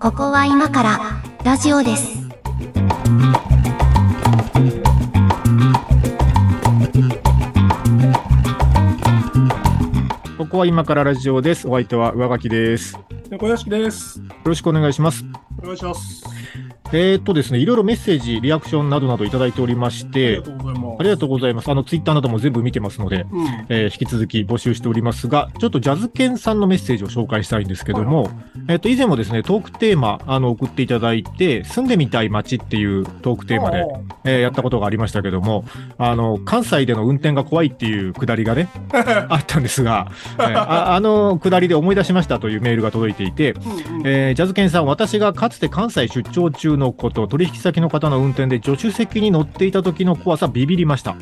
[0.00, 0.98] ここは今から
[1.44, 2.28] ラジオです。
[10.36, 11.68] ここは今からラジオです。
[11.68, 12.94] お相手は上書きです。
[12.94, 14.20] よ猫屋敷です。
[14.42, 15.24] ろしくお願いします。
[15.62, 16.24] お願いします。
[16.92, 20.75] えーっとですね、いろいろメッセージ、リアクションなどなどいただいておりましありてが、とうございます。
[20.98, 21.70] ありがとうございます。
[21.70, 23.46] あの、ツイッターなども全部見てますので、うん。
[23.68, 28.30] えー引き続き募集しておりますが、ちょっとジャズケンさんのメッセージを紹介したいんですけども、
[28.68, 33.84] えっ、と、以前もですね、トークテーマ、あの、送っていただいて、住んでみたい街っていうトークテーマで、
[34.24, 35.64] えーやったことがありましたけども、
[35.98, 38.68] あの、関西での運転が怖いっていうくだりがね、
[39.28, 51.16] あったんですが、えーああのくだりで思い出しましたというメールが届いていて、うんうんえージャズケンさん、私がかつて関西出張中のこと、取引先の方の運転で助手席に乗っていた時の怖さ、ビビりました。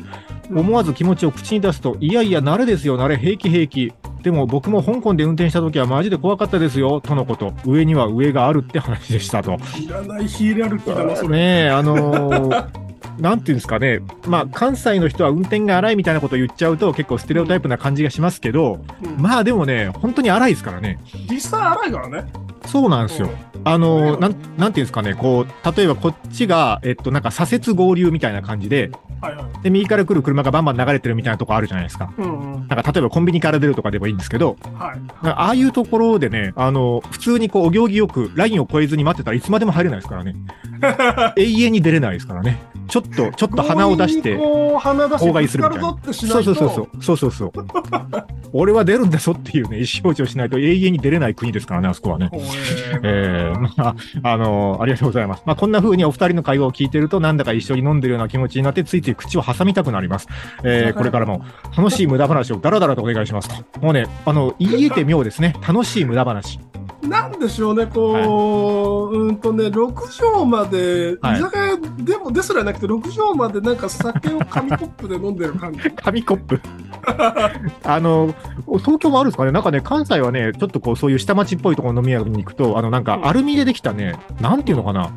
[0.49, 3.93] 思わず気持ちを口に出すと、いやいや、慣れですよ、慣れ、平気平気。
[4.21, 7.53] でも僕も香港で運転した時はマジで怖かったですよ、とのこと。
[7.65, 9.57] 上には上があるって話でしたと。
[9.79, 11.29] いらないヒール歩きだな、それ。
[11.29, 12.85] ねえ、あのー
[13.19, 20.99] なんていうんですかね、まあ、関西の人は運転が荒いみたいなことを言っちゃうと結構ステレオタイプな感じがしますけど、うんまあでもね、本当に荒いですからね。
[21.29, 22.25] 実際荒いからね。
[22.67, 23.29] そうなんですよ。
[23.63, 29.63] あのーなん、なんていうんですかね、こう、例えばこっちが、えっと、なんか左折合流みたいな感じで、はいはい。
[29.63, 32.13] で、右から来る車がバンバン流れてるみたいなとこあるじゃないですか。
[32.17, 32.67] うんうん。
[32.67, 34.99] なんか例えばコンビニから出るとかでもいいんですけど、はい。
[35.23, 40.35] ああいうところでね、あの、普通にこう、お行儀よくラインを越えずに待ってたらいつまでも入れないですからね。
[41.37, 42.61] 永遠に出れないですからね。
[42.87, 44.37] ちょっと、ちょっと鼻を出して、
[44.79, 46.13] 鼻出して妨害するみたいなそう。
[46.13, 47.51] そうそうそう、そうそうそう。
[48.53, 52.29] 俺は出るんだぞっていうね、意思表示をしないと永遠に出れない国ですからね、あそこはね。
[52.55, 55.43] ほええー、まあ、あのありがとうございます。
[55.45, 60.27] まあ、こんな風にお二人の会話を聞いてると、なんだか一緒に飲んでるような気持ちになって、ついつい口を挟みたくなります。
[60.63, 61.45] えー、これからも
[61.75, 63.79] 楽しい無駄話をダラダラとお願いしますと。
[63.79, 65.55] もうね、あの、言い得て妙ですね。
[65.67, 66.59] 楽しい無駄話。
[67.07, 75.79] なんでしょうね、こう、うんとね、6畳まで、はい居酒屋でもですらなくて、6畳までなんか酒を紙コップで飲んでる感じ。
[76.03, 76.61] 紙コップ？
[77.83, 78.33] あの、
[78.79, 79.51] 東京もあるんですかね？
[79.51, 85.09] なんかね、関西はね、ちょっとこう、そういう下町っぽいところの飲み屋に行くと、あの、なんか、アルミでできたね、なんていうのかな？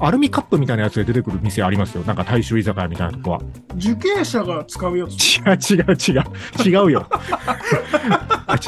[0.00, 2.02] アルミカップみたいなやつで出てくる店ありますよ。
[2.04, 3.40] なんか大衆居酒屋みたいなとこは。
[3.76, 5.12] 受刑者が使うやつ。
[5.12, 6.68] 違う違う違う。
[6.68, 7.06] 違うよ。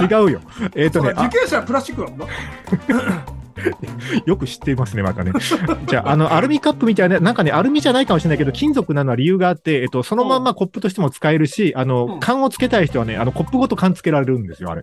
[0.01, 0.41] 違うよ。
[0.75, 2.27] えっ、とね受刑者はプラスチックなんだ。
[2.27, 3.25] あ、
[4.25, 5.33] よく知っていますね、またね。
[5.87, 14.83] じゃあ、あの、アルミカップみたいな、なんかね、アルミじゃないかもしれないけど、金属なのは理由があって、えっと、そのまんまコップとしても使えるし、あうのん、缶をつけたい人はね、あの、コップごと缶つけられるんですよ、あれ。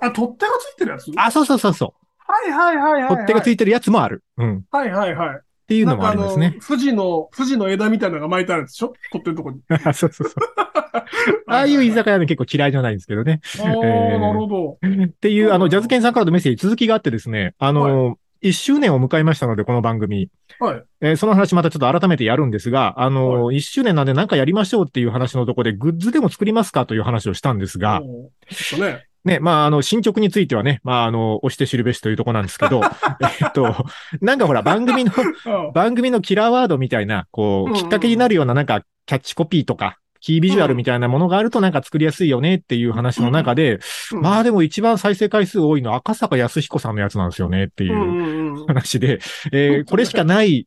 [0.00, 1.12] あ、取っ手がついてるやつ？
[1.16, 1.94] あ、そうそうそうそ
[2.26, 3.04] はいはいはいはい、う。
[3.04, 3.08] はい。
[3.16, 4.24] 取っ手がついてるやつもある。
[4.38, 4.56] うん。
[4.58, 5.40] っはいはいはい。
[5.66, 8.92] ていうのもありますね富士の、富士の枝みたいなのが巻いてあるんでしょ？
[9.12, 9.60] 取ってるとこに。
[9.68, 10.28] そうそうそう。
[11.48, 13.40] ああいう居酒屋ね、結構嫌いじゃないんですけどね。
[13.60, 14.78] ああ、えーなるほど。
[15.04, 20.28] っていう、あの、ジャズケンさんからのメッセージ続きがあってですね、あの、1周年を迎えましたので、この番組。
[20.60, 20.82] はい。
[21.00, 29.06] えーその話またちょっと改めてやるんですが、あの、1周年なんで何かやりましょうっていう話のところで、グッズでも作りますかという話をしたんですが、おーちょっとね。
[29.24, 32.82] ね、まあ、あの、進捗についてはね、まあ、あの、押して知るべしというところなんですけど、
[33.40, 33.86] えっと、
[34.20, 35.12] なんかほら、番組の、
[35.46, 43.78] あ 番組のキラーワードみたいな、こう、うんうんきっかけになるようななんか、キャッチコピーとか、キービジュアルみたいなものがあるとなんか作りやすいよねっていう話の中で、
[44.10, 47.96] うんまあでも一番再生回数多いのは赤坂康彦さんのやつなんですよねっていうう。
[47.96, 48.66] んうんうん。
[48.66, 49.18] 話で、
[49.52, 50.66] えーこれしかない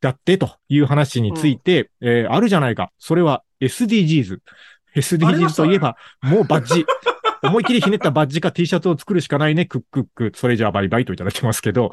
[0.00, 2.90] だってという話について、えーあるじゃないか。
[2.98, 4.38] それは SDGs。
[4.96, 6.84] SDGs といえば、もうバッジ。
[7.42, 9.66] 思い切りひねったバッジか T シャツを作るしかないね。
[9.66, 10.32] クックック。
[10.34, 11.90] それじゃあバイバイといただきますけど、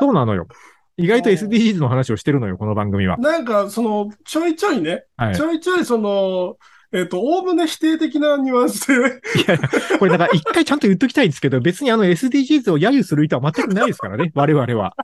[0.00, 0.48] そうなのよ。
[0.96, 3.16] 意外と SDGs の話をしてるのよ、この番組は。
[3.18, 5.42] なんか、その、ちょいちょいね、はいち。
[5.42, 6.56] ょいちょいその、
[6.92, 8.98] えっ、と、おおむね否定的なニュアンスで、い
[9.46, 9.58] や、
[9.98, 14.32] これだから一回ちゃんと言っときたいんですけど、別にあの SDGs を揶揄する意図は全くないですからね。
[14.34, 14.94] 我々は。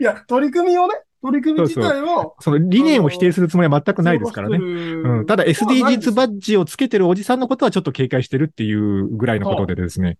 [0.00, 0.94] いや、取り組みをね、
[1.26, 4.58] 取り組み自体を、その理念を否定するつもりは全くないですからね。
[4.58, 10.18] ねうん、ただ SDGs バッジをつけてるおじさんのことはちょっと警戒してるっていうぐらいのことでですね。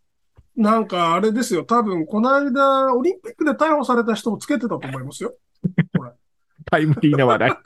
[0.57, 5.34] なんかあれですよ、多分この間、オリンピックで逮捕された人もつけてたと思いますよ。
[6.71, 7.59] タイムリーな話題。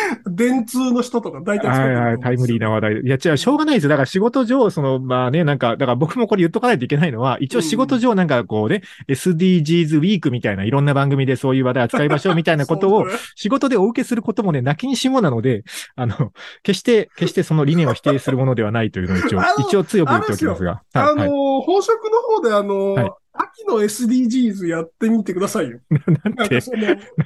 [0.26, 2.92] 電通の人とか大体はいるはい、タイムリーな話題。
[3.00, 3.90] いや、違う、しょうがないですよ。
[3.90, 15.64] だから仕事上、その、まあね、なんか、だから僕もこれ言っとかないといけないのは、一応仕事上なんかこうね、SDGs ウィークみたいないろんな番組でそういう話題扱いましょう みたいなことを仕事でお受けすることもね、泣きにしもなので、
[15.96, 20.70] あの、決して、決してその理念を否定するものではないというのを一応一応強く言っておきますが。
[20.70, 21.28] はい、あのはい。
[21.28, 21.30] ー、
[21.62, 25.80] 本職の方であのーはいあ秋の SDGs やってみてくださいよ。
[25.90, 26.60] なんて？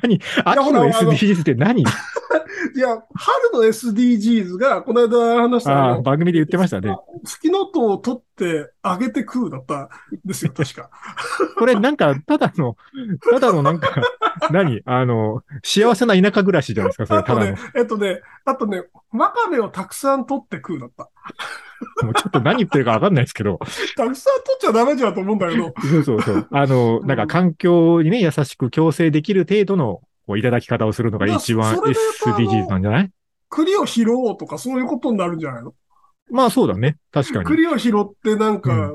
[0.03, 0.21] 何？
[0.45, 1.85] 秋の SDGs って何？
[2.79, 6.97] や、春の SDGs が、この間話した番組で言ってましたね。
[7.25, 9.89] フキノトウを取ってあげて食うだったん
[10.25, 10.91] ですよ、確か。
[11.59, 12.77] これなんか、ただの、
[13.31, 13.89] ただのなんか、
[14.51, 14.81] 何？
[14.85, 21.11] あの、幸せな田舎暮らしじゃないですか、それ、あとただのね。、えっとね、あとね、ワカメをたくさん取って食うだった。
[22.03, 23.59] もうちょっと何言ってるかわかんないですけど。
[23.97, 26.49] たくさん取っちゃダメじゃんと思うんだけど、そうそうそう。
[26.51, 33.11] あの、なんか環境にね、優しく共生できる程度の、こう、いただき方をするのが一番いやそれで言うと SDGs なんじゃない？
[33.49, 35.73] 栗を拾おうとかそういうことになるんじゃないの？
[36.31, 36.97] まあそうだね。
[37.13, 37.45] 確かに。
[37.45, 38.93] 栗を拾ってなんうか、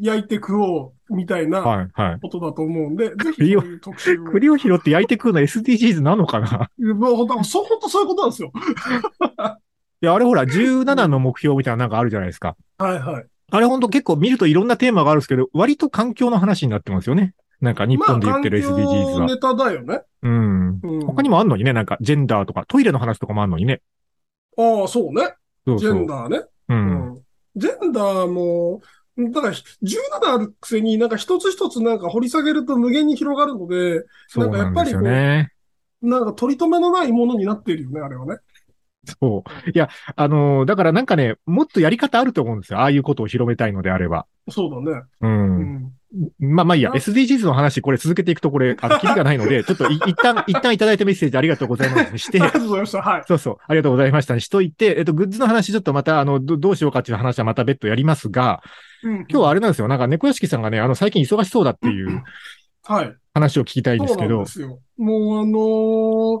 [0.00, 2.20] 焼いて食おうみたいなはい、はい。
[2.20, 4.24] ことだと思うんで、ぜひそういう特集を。
[4.24, 6.70] 栗を拾って焼いて食うの SDGs なのかな？
[6.94, 8.52] もう本当、そう、本当そういうことなんですよ。
[10.00, 12.56] いや、あれほら、17の目標みたいなのなんかあるじゃないですか。
[12.78, 13.26] はいはい。
[13.50, 17.34] あれほんと結構見るといろんなテーマがあるんですけど、割と環境の話になってますよね。
[17.60, 19.26] なんか日本で言ってる SDGs まあ、環境は。
[19.26, 20.00] ネタだよね。
[20.22, 20.80] うん。
[20.82, 23.82] うん、他にもあんのにね、なんかジェンダーとか、トイレの話とかもあんのにね。
[24.56, 25.34] ああ、そうね。
[25.66, 25.92] ジそうそう。
[25.92, 26.38] ェンダーね。
[26.38, 26.50] う。
[26.68, 27.22] うんん。
[27.54, 28.80] ジェンダーも、
[29.18, 35.52] だから、17あるくせになんか一つ一つなんか掘り下げると無限に広がるので、そうなんですよね。
[36.00, 38.36] なんか取り留めのないものになっているよね、あれはね。
[39.20, 39.70] そう。
[39.70, 42.78] いや、あのーだからなんかね、もっとやり方あると思うんですよ。
[42.80, 44.26] ああいうことを広めたいのであれば。
[44.48, 45.02] そうだね。
[45.20, 45.26] う。
[45.26, 45.81] うんん。
[46.38, 53.02] まあまあいいや、な SDGs の話、これ続けていくとこれ、あの、 キリがないので、ちょっとい一旦、一旦いただいたメッセージありがとうございますにして あり、がとうございました。
[53.02, 53.22] はい。
[53.26, 58.62] そうそう、ありがとうございましたにしといて、えっと、グッズの話ちょっとまた、あの、どどうしようかっていう話はまた別途やりますが、
[59.02, 59.88] うん、今日はあれなんですよ。
[59.88, 62.22] なんか猫屋敷さんがね、あの、最近忙しそうだっていう
[62.84, 63.14] はい。
[63.34, 64.80] 話を聞きたいんですけどそうなんで、すよ。
[64.98, 65.58] もうあの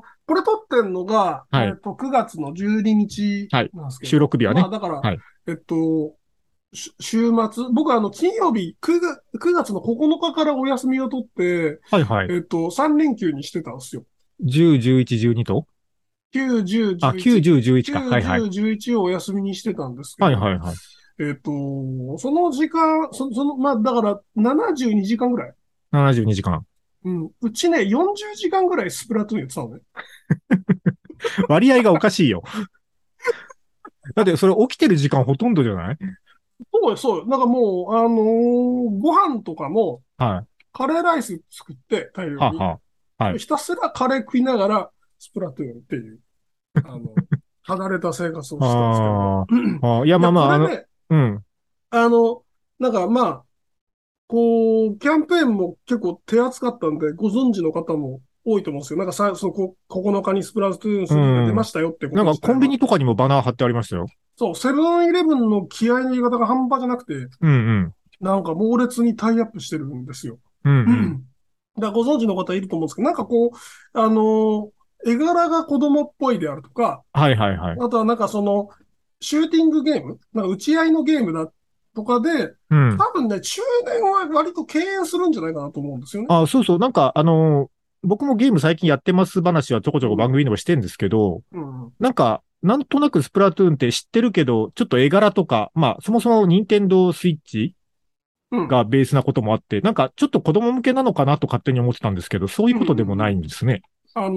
[0.24, 4.10] これ撮ってんのが、はいえっと、9月の12日なんですけど。
[4.10, 4.70] 収録日はねまあ、。
[4.70, 5.18] だから、はい
[5.48, 6.12] えっと、し
[6.74, 12.28] 週末、僕はあの、金曜日9月、9月の9日からお休みを取って、はいはい。
[12.30, 14.04] えっと、3連休にしてたんですよ。
[14.42, 15.66] 10、11、12と
[16.34, 17.06] ？9、10、11。
[17.06, 17.98] あ、9、10、11か。
[18.00, 18.40] 9、はいはい。
[18.40, 20.26] 10、11をお休みにしてたんですけど。
[20.26, 20.74] はいはいはい。
[21.20, 21.50] えっと、
[22.18, 25.54] その時間、そその、まあ、だから、72時間ぐらい。
[25.92, 26.64] 72時間。
[27.04, 27.30] うん。
[27.42, 29.80] うちね、40時間ぐらいスプラトゥーンやってたのね。
[31.48, 32.42] 割合がおかしいよ。
[34.14, 35.98] だって、それ起きてる時間ほとんどじゃない？
[36.72, 37.26] そうよ、そうよ。
[37.26, 42.36] なんかもう、あのーご飯とかも、はカレーライス作って、大量い。
[42.36, 42.58] はに。
[42.58, 42.80] は。
[43.18, 46.20] はいひたすらカレー食いながら、スプラトゥーンっていう、
[46.74, 47.14] あの、
[47.62, 48.74] 離れた生活をしてたんですけ
[49.06, 49.92] ど。
[49.92, 50.06] ああー。
[50.06, 51.44] いや、まあまあ、あこれ、ね、うん。
[51.90, 52.42] あの、
[52.78, 53.44] なんかまあ、
[54.26, 58.98] こう、キャンペーンも結構手厚かったんで、ご存知の方も多いと思うんですよ。
[58.98, 64.06] なんかさ、そのこ9日にスプラトゥーン3が出ましたよってことなんか自体はコンビニとかにもバナー貼ってありましたよ。
[64.42, 67.94] そう、セブンイレブンの気合の入れ方が半端じゃなくて、うんうん。
[68.20, 70.38] なんか猛烈にタイアップしてるんですよ。
[70.64, 70.76] うんう。
[70.78, 71.22] うんん。
[71.78, 74.68] だご存知の方いると思うんですけど、なんかこう、あのー
[75.04, 77.76] 絵柄が子供っぽいであるとか、はいはいはい。
[77.80, 78.68] あとはなんかその、
[79.20, 81.50] シューティングゲームなんか打ち合いのゲームだ
[81.96, 82.96] とかで、うん。
[82.96, 86.28] 多分ね、中年は割と敬遠するんじゃないかなと思うんですよね。
[86.30, 86.78] あ、そうそう。
[86.78, 87.68] なんか、あのー
[88.04, 91.92] 僕もゲーム最近やってます話はちょこちょこ番組でもしてんですけど、うん。
[92.00, 97.74] なんか、なんとなくスプラトゥーンって知ってるけど、ちょっと絵柄とか、まあ、そもそも任天堂スイッチ
[98.52, 98.68] うん。
[98.68, 103.82] がベースなこともあって、なんかちょっと子供向けなのかなと勝手に思ってたんですけど、そういうことでもないんですね。
[104.14, 104.30] あの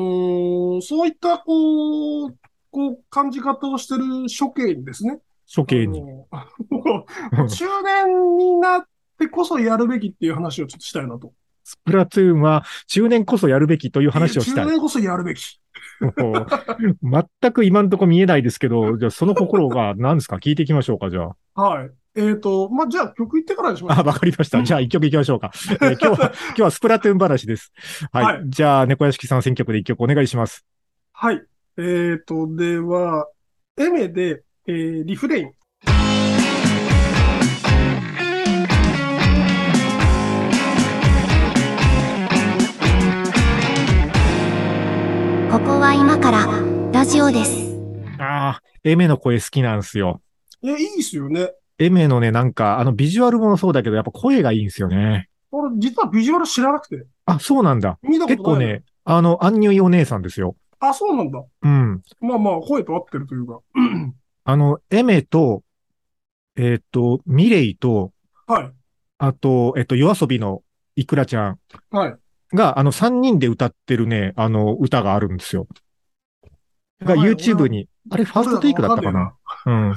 [0.78, 2.36] ーそういった、こう、
[2.72, 4.04] こう、感じ方をしてる
[4.38, 5.20] 処刑にですね。
[5.54, 6.02] 処刑に。
[7.50, 8.86] 中年になっ
[9.20, 11.34] てこそやるべきっていう話をちょっとしたいなと。
[11.66, 14.72] スプラトゥーンは中年こそやるべきという話をしたい中。
[14.72, 15.60] 年こそやるべき。
[16.00, 20.36] 全く今んとこ見えないですけど、じゃあその心が何ですか？
[20.38, 21.62] 聞いていきましょうか、じゃあ。
[21.62, 21.90] はい。
[22.18, 24.06] えっ、と、まあ、じゃあ曲行ってからにしましょあ、う。
[24.08, 24.62] わかりました。
[24.64, 25.52] じゃあ一曲行きましょうか。
[25.54, 27.74] えー今日は、 今日はスプラトゥーン話です。
[28.12, 28.26] はい。
[28.26, 30.66] はいじゃあ、猫屋敷さん選曲で一曲お願いします。
[31.14, 31.42] はい。
[31.78, 33.28] えっ、と、では、
[33.78, 35.52] エメで、えーリフレイン。
[45.56, 46.48] ここは今から
[46.92, 47.80] ラジオです。
[48.20, 50.22] ああ、エメの声好きなんですよ。
[50.62, 51.54] いや、いいっすよね。
[51.80, 55.30] エメのね、なんか、あの、ビジュアルもそうだけど、やっぱ声がいいんですよね。
[55.52, 57.06] 俺、実はビジュアル知らなくて。
[57.26, 57.98] あ、そうなんだ。
[58.04, 58.36] 見たことない。
[58.36, 60.58] 結構ね、あの、アンニュイお姉さんですよ。
[60.82, 61.42] あ、そうなんだ。
[61.62, 62.02] うん。
[62.20, 63.62] まあまあ、声と合ってるというか。
[64.44, 65.64] あの、エメと、
[66.58, 68.12] えっ、と、ミレイと、
[68.46, 68.72] はい。
[69.20, 70.64] あと、えっ、と、夜遊びの
[70.98, 71.60] イクラちゃん
[71.92, 72.16] はい。
[72.54, 75.68] が、あの、3人で歌ってるね、あの、歌があるんですよ。
[77.02, 79.36] が YouTube に、あれ、ファーストテイクだったかな？
[79.66, 79.96] うん。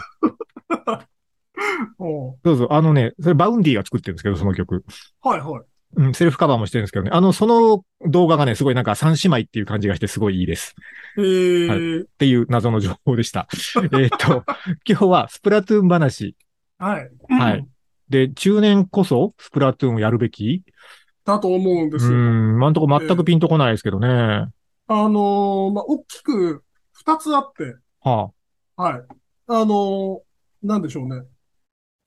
[2.45, 4.85] そうそう、あのね、それ Vaundy が作ってるんですけど、その曲。
[5.23, 5.63] はいはい。
[5.97, 7.11] うん、セルフカバーもしてるんですけどね。
[7.13, 10.75] あの、その動画がね、すごいなんか三姉妹っていう感じがしてすごいいいです。
[11.17, 13.49] えー、っていう謎の情報でした。
[13.99, 14.45] えっと、
[14.87, 16.37] 今日はスプラトゥーン話。
[16.79, 17.11] はい。
[17.29, 17.67] はい。
[18.11, 20.63] で、中年こそスプラトゥーンをやるべき
[21.29, 22.13] だと思うんですよ。
[22.13, 24.09] ん、今んとこ全くピンとこないですけどね。
[24.09, 24.49] は
[24.89, 28.31] あのーまあ、大きく二つあって、あ、
[28.77, 29.03] はい。
[29.49, 30.19] あのー
[30.63, 31.23] なんでしょうね。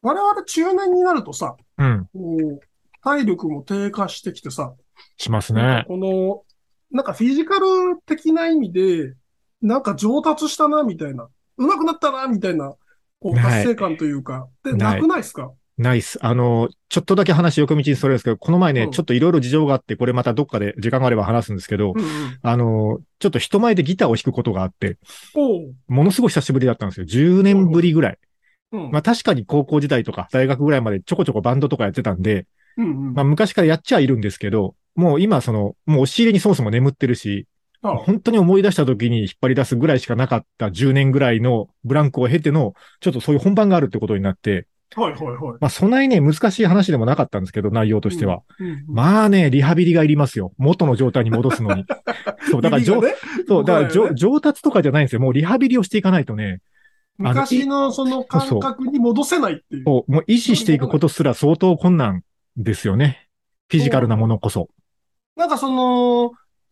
[0.01, 2.59] 我々中年になるとさ、うん、こう
[3.01, 4.73] 体力も低下してきてさ、
[5.17, 5.85] しますね。
[5.87, 6.43] この、
[6.91, 7.65] なんかフィジカル
[8.05, 9.13] 的な意味で、
[9.61, 11.29] なんか上達したな、みたいな。
[11.57, 12.73] 上手くなったな、みたいな、
[13.19, 14.47] こう、達成感というか。
[14.63, 15.51] で、なくないですか？
[15.81, 16.19] ナイス。
[16.21, 22.39] あの、ちょっとだけ話横道にそれるんですけど、この前ね、うんちょっといろいろ事情があって、これまたどっかで時間があれば話すんですけど、うんうん。
[22.41, 24.97] あの、ちょっと人前でギターを弾くことがあって。
[25.87, 27.05] ものすごい久しぶりだったんですよ。
[27.05, 28.17] 10年ぶりぐらい。
[28.71, 28.91] うん。
[28.91, 32.45] まあ確かに高校時代とか大学ぐらいまでちょこちょこバンドとかやってたんで、
[32.77, 33.13] うんうん。
[33.13, 37.47] まあ昔からやっちゃいるんですけど、もう今その、もう押し入れにそもそも眠ってるし、
[37.83, 45.37] あ本当に思い出した時に引っ張り出すぐらいしかなかった10年ぐらいのブランクを経ての、ちょっとそういう本番があるってことになって、はいはいはい。
[45.59, 48.41] まあそんなにね、難しい話でもなかったんですけど、内容としては。
[48.59, 48.67] うん。
[48.67, 50.53] うんまあね、リハビリがいりますよ。
[50.57, 51.85] 元の状態に戻すのに。
[52.51, 52.85] そう、だからね
[53.47, 55.21] そう、だからね上上達とかじゃないんですよ。
[55.21, 56.59] もうリハビリをしていかないとね、
[57.17, 59.83] 昔のその感覚に戻せないっていう。
[59.85, 62.23] こうもう維持していくことすら相当困難
[62.57, 63.27] ですよね。
[63.69, 64.69] フィジカルなものこそ。
[65.37, 66.31] なんかその、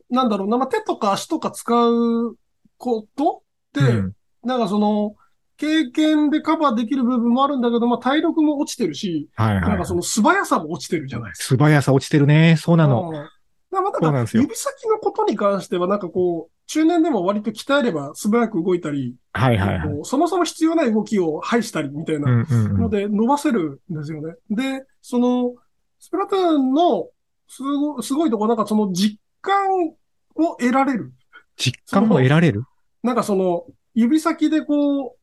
[0.09, 2.35] なんだろうな、まあ、手とか足とか使う
[2.77, 3.43] こと
[3.79, 5.15] って、うんなんかその、
[5.59, 11.43] 経験でカバーできる部分もあるんだけど、まあ、体力も落ちてるし、はいはいなんかその素早さも落ちてるじゃないですか。
[11.55, 12.55] 素早さ落ちてるね。
[12.57, 13.11] そうなの。
[13.13, 13.29] うん
[13.71, 19.99] だから指先のことに関しては、なんかこう、中年でも割と鍛えれば素早く動いたり、はいはいはい。
[20.01, 22.45] そもそも必要ない動きを排したりみたいな。
[22.49, 24.33] ので伸ばせるんですよね。
[24.49, 25.53] で、その、
[25.99, 27.09] スプラトゥーンの
[27.47, 29.55] すごすごいところ、なんかその実感
[30.35, 31.13] を得られる。
[31.55, 32.63] 実感も得られる？
[33.03, 35.18] なんかその、指先でこう、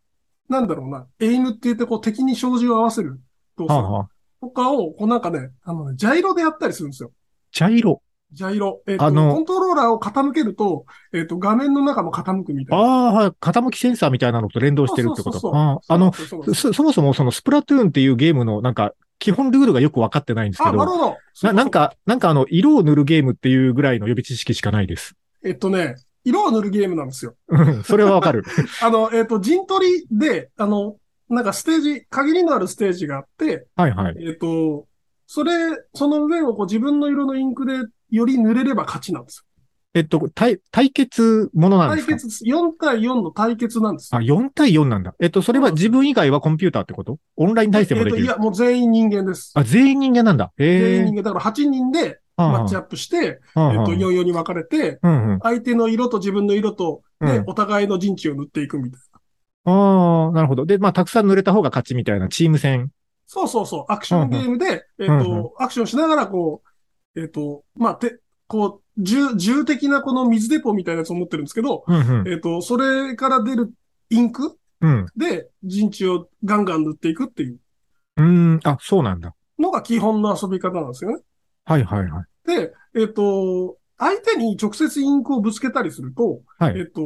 [0.48, 3.20] なんだろうな、エイムって言ってこう敵に照準を合わせる
[3.56, 4.08] 動作はあはあ。
[4.40, 7.12] とかを、こうなんかね、あのね、ジャイロでやったりするんですよ。
[7.52, 8.02] ジャイロ。
[8.32, 8.82] ジャイロ。
[8.86, 12.84] えっ、と、あのコントローラーを傾けると、えっ、と、画面の中も傾くみたいな。
[12.84, 13.30] ああ、はい。
[13.30, 16.38] 傾きセンサーみたいなのと連動してるってことあの、そ
[16.68, 21.16] うそもそもそのスプラトゥーンっていうゲームのなんか、基本ルールがよくわかってないんですけあ、なるど、ほど。
[21.42, 25.14] ななんか、なんかあの、色を塗るゲームっていうぐらいの予備知識しかないです。
[25.44, 25.94] えっとね、
[26.26, 27.35] 色を塗るゲームなんですよ。
[27.49, 28.45] うん、それはわかる。
[28.83, 30.97] あの、えっ、と、陣取りで、あの、
[31.30, 34.16] なんかステージ、限りのあるステージがあって、はいはい。
[34.21, 34.87] えっ、と、
[35.26, 35.52] それ、
[35.95, 37.78] その上をこう自分の色のインクで
[38.11, 39.45] より塗れれば勝ちなんです
[39.95, 41.87] えっと、対、対決ものよ。
[41.88, 42.12] なんですか？
[42.12, 44.40] 対決です、4対4の対決なんですあ、よ。
[44.42, 45.14] 4対4なんだ。
[45.21, 47.18] えっと、それは自分以外はコンピューターってこと？
[47.37, 48.23] オンライン対戦もできる？
[48.25, 49.52] えっといや、もう全員人間です。
[49.54, 50.52] あ、全員人間なんだ。
[50.59, 51.23] 全ええ員人間。
[51.23, 55.00] だから8人でマッチアップして、えっと、4、4に分かれて。
[55.43, 59.00] 相手の色と自分の色と、で、うんお互いの陣地を塗っていくみたい
[59.64, 59.73] な。
[59.73, 60.66] ああ、なるほど。
[60.66, 62.90] で、まあ、たくさん塗れた方が勝ちみたいなチーム戦。
[63.26, 66.62] そうそうそう、アクションゲームで、えっと、アクションしながら、こ
[67.14, 71.85] う、えっと、まあ、て、こう、銃、銃的なこの水デポみたいなやつを持ってるんですけど。
[72.26, 73.73] えっと、それから出る
[74.11, 75.07] インクうん。
[75.16, 77.59] で陣地をガンガン塗っていくっていう
[78.19, 78.61] うーん。
[78.64, 79.35] あ、そうなんだ。
[79.59, 81.23] のが基本の遊び方なんですよね。
[81.66, 82.49] はいはいはい。
[82.49, 87.02] で、えっと、相手に直接インクをぶつけたりすると、はいえっと、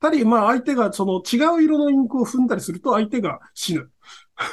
[0.00, 3.90] たり、まあ相手がその違う色のインクを踏んだりすると相手が死ぬ。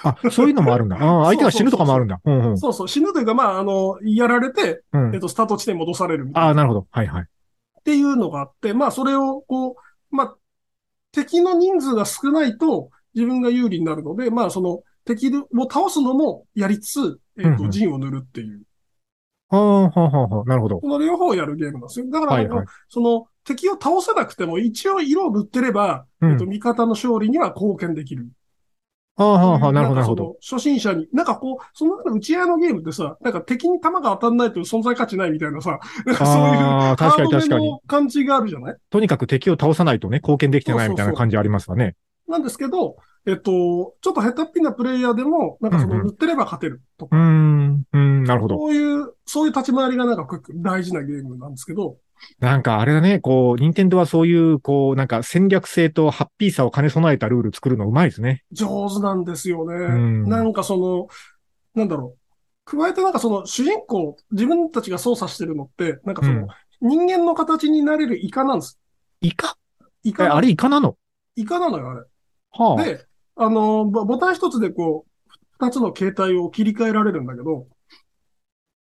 [0.03, 0.98] あ、そういうのもあるんだ。
[0.98, 2.21] ああ、 相手が死ぬとかもあるんだ。
[2.24, 2.57] うんうん。
[2.57, 6.48] そうそう、死ぬというか、まあ、あの、やられて、うんえっと、スタート地点に戻されるみたいな。
[6.50, 6.88] ああ、なるほど。
[6.91, 7.24] はいはい。
[7.24, 10.36] っていうのがあって、まあ、それを、こう、まあ、
[11.12, 18.65] 敵の人数が少ないと自分が有利になるので、まあ、その、敵を倒すのもやりつつ、えっ、と、うんうん陣を塗るっていう、はあ、
[19.58, 20.50] はあ、はあ、はあ。
[20.50, 20.79] なるほど。
[20.79, 22.10] この両方をやるゲームなんですよ。
[22.10, 22.65] だから、はいはい。
[22.89, 28.29] その、敵を倒せなくても、一応色を塗ってれば、うんえっと、味方の勝利には貢献できる。
[29.17, 29.72] はあ、はあ、はあ。
[29.72, 30.38] なるほど、なるほど。
[30.41, 37.79] 初心者に、なんかこう、その打ち合いのゲームってさ、なんか敵に弾が当たんないと存在価値ないみたいなさ、なんかそういう、確かに確かに。
[37.88, 38.75] 感じがあるじゃない？
[38.89, 41.96] とにかく敵を倒さないとね、貢献できてないみたいな感じありますわね。
[42.27, 42.96] なんですけど、
[43.27, 48.57] えっと、ちょっと下手っぴなプレイヤーでも、なんかその塗ってれば勝てるとか、ん、うーん、なるほど。
[48.57, 51.97] そういう、そういう立ち回りがなんか大事なゲームなんですけど、
[52.39, 58.43] なんかあれだね、こう、任天堂はそういう、こう、なんか戦略性とハッピーさを兼ね備えたルール作るのうまいですね。
[58.51, 59.75] 上手なんですよね。
[59.87, 61.07] んなんかその、
[61.73, 62.77] なんだろう。
[62.77, 66.47] 加えてなんかその主人公、自分たちが操作してるのって、なんかその、
[66.79, 68.79] 人間の形になれるイカなんです。
[69.21, 69.57] イカ？
[70.05, 70.95] え、イカなあれイカなの？
[71.35, 72.01] イカなのよ、あれ。
[72.51, 72.83] はあ。
[72.83, 77.67] で、あの、ボボタン一つでこう、二つの形態を切り替えられるんだけど、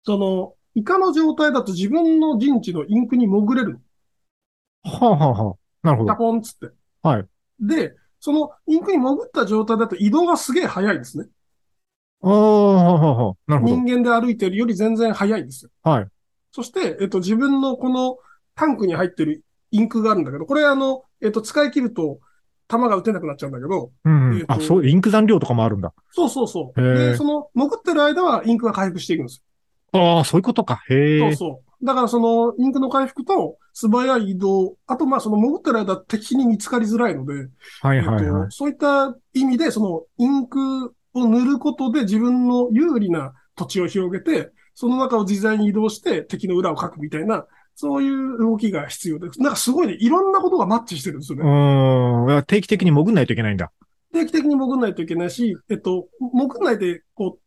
[0.04, 3.80] その、イカの状態だと自分の陣地のインクに潜れる。
[4.82, 6.18] はあ、はあはあ、なるほタど。
[6.18, 6.74] ポンっつって。
[7.02, 7.26] はい。
[7.60, 11.26] で、そのインクに潜った状態だと移動がすげえ速いですね。
[12.22, 15.70] ああ、はあ、はあはあ、なるほ人間で歩いてるより全然速いですよ。
[15.84, 15.90] ど。
[15.90, 16.08] はい。
[16.52, 18.16] そして、えっと、自分のこの
[18.54, 22.20] タンクに入ってるインクがあるんだけど、これあの、えっと、使い切ると
[22.68, 24.44] 弾が撃てなくなっちゃうんだけど、うん、うえー。
[24.48, 25.92] あ、そう、インク残量とかもあるんだ。
[26.10, 26.82] そうそうそう。
[26.82, 29.44] で、その、潜ってる間はインクが回復していくんです
[29.92, 30.82] ああ、そういうことか。
[30.88, 31.26] へよ。
[31.28, 31.34] え。
[31.34, 31.84] そうそう。
[31.84, 37.48] だからその、インクの回復と素早い移動、あとまあその潜ってる間敵に見つかりづらいので、
[37.82, 38.50] はいはいはいと、。
[38.50, 51.50] そういった意味で、その、インクを塗ることで自分の有利な土地を広げて、その中を自在に移動して敵の裏をかくみたいな、そういう動きが必要で、なんかすごいね、いろんなことがマッチしてるんですようね。
[51.50, 52.44] ーん。
[52.44, 53.72] 定期的に潜んないといけないんだ。
[54.12, 57.38] 定期的に潜んないといけないし、えっと、潜んないで、こ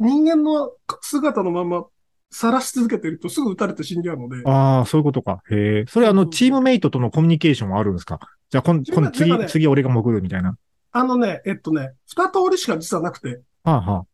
[0.00, 0.70] う、人間の
[1.00, 1.84] 姿のまま
[2.30, 5.42] 晒し続けてるとすぐ撃たれて死んじゃうので、ああ、そういうことか。
[5.50, 5.84] へえ。
[5.88, 8.20] それあの、チームメイトとのコミュニケーションはあるんですか？
[8.50, 10.56] じゃあ、今、今、次なんか、ね次俺が潜るみたいな。
[10.92, 14.06] あのね、えっとね、二通りしか実はなくて、はあ、は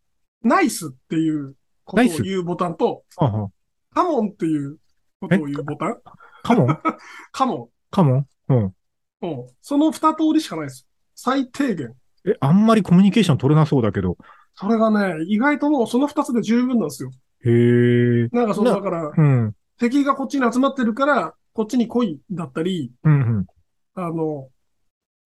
[0.43, 3.51] ナイスっていうことをナイス言うボタンと、あ、はあ、はあ。
[3.95, 4.79] カモンっていうこ
[5.21, 5.97] とを言うボタン？
[6.43, 6.79] カモン？
[7.33, 8.27] カモカモン？
[8.49, 8.59] うん。
[8.59, 8.75] ン。
[9.23, 9.47] うん。
[9.61, 10.87] その二通りしかないです。
[11.15, 11.95] 最低限。
[12.27, 14.17] え、あんまりコミュニケーション取れなそうだけど。
[14.55, 17.11] それがね、意外ともうその二つで十分なんですよ。
[17.45, 18.29] へえ。
[18.33, 19.55] なんかその、なだから、うん。
[19.79, 23.47] 敵がこっちに集まってるから、こっちに来いだったり、うん、うん。
[23.95, 24.49] あの、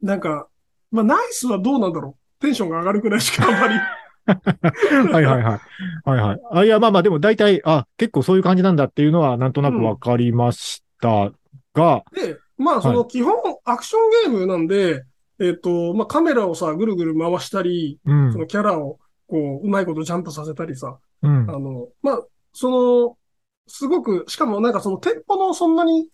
[0.01, 0.49] なんか、
[0.91, 2.43] まあ、ナイスはどうなんだろう。
[2.43, 3.75] テンションが上がるくらいしかあんまり。
[4.27, 6.09] はいはいはい。
[6.09, 6.41] はいはい。
[6.53, 11.33] あ、いや、まあまあ、でも大体、あ、結構そういう感じなんだっていうのは、なんとなくわかりました
[11.75, 15.05] が、で、まあ、その基本、アクションゲームなんで、
[15.41, 18.39] えっ、と、まあ、カメラをさ、ぐるぐる回したり、うんそ。
[18.39, 21.51] のキャラを、こう、うまいことジャンプさせたりさ、うん。
[21.51, 22.21] あの、まあ、
[22.53, 23.17] その、
[23.67, 26.09] すごく、しかもなんかそのテンポのそんなに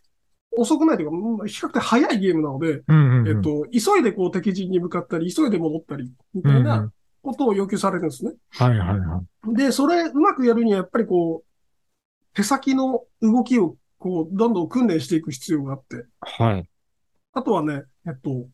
[0.57, 3.21] 遅くないというか、うん比較的早いゲームなので、うん。
[3.21, 6.93] うんえっ、と、急いでこう敵陣に向かったり、急いで戻ったり、みたいうんうなん
[7.29, 8.33] ことを要求されるんですね。
[8.51, 9.55] はいはいはい。
[9.55, 16.69] で、それ、うまくやるには、やっぱりこう、手先の動きを、こう、どんどん訓練していく必要があって、はい。
[17.33, 18.47] あとはね、えっと、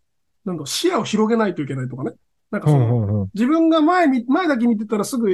[0.45, 2.13] なんだ、視野を広げないといけないとかね。
[2.51, 3.31] なんかうその、んうんうん。
[3.35, 5.29] 自分が前み、前だけ見てたらすぐ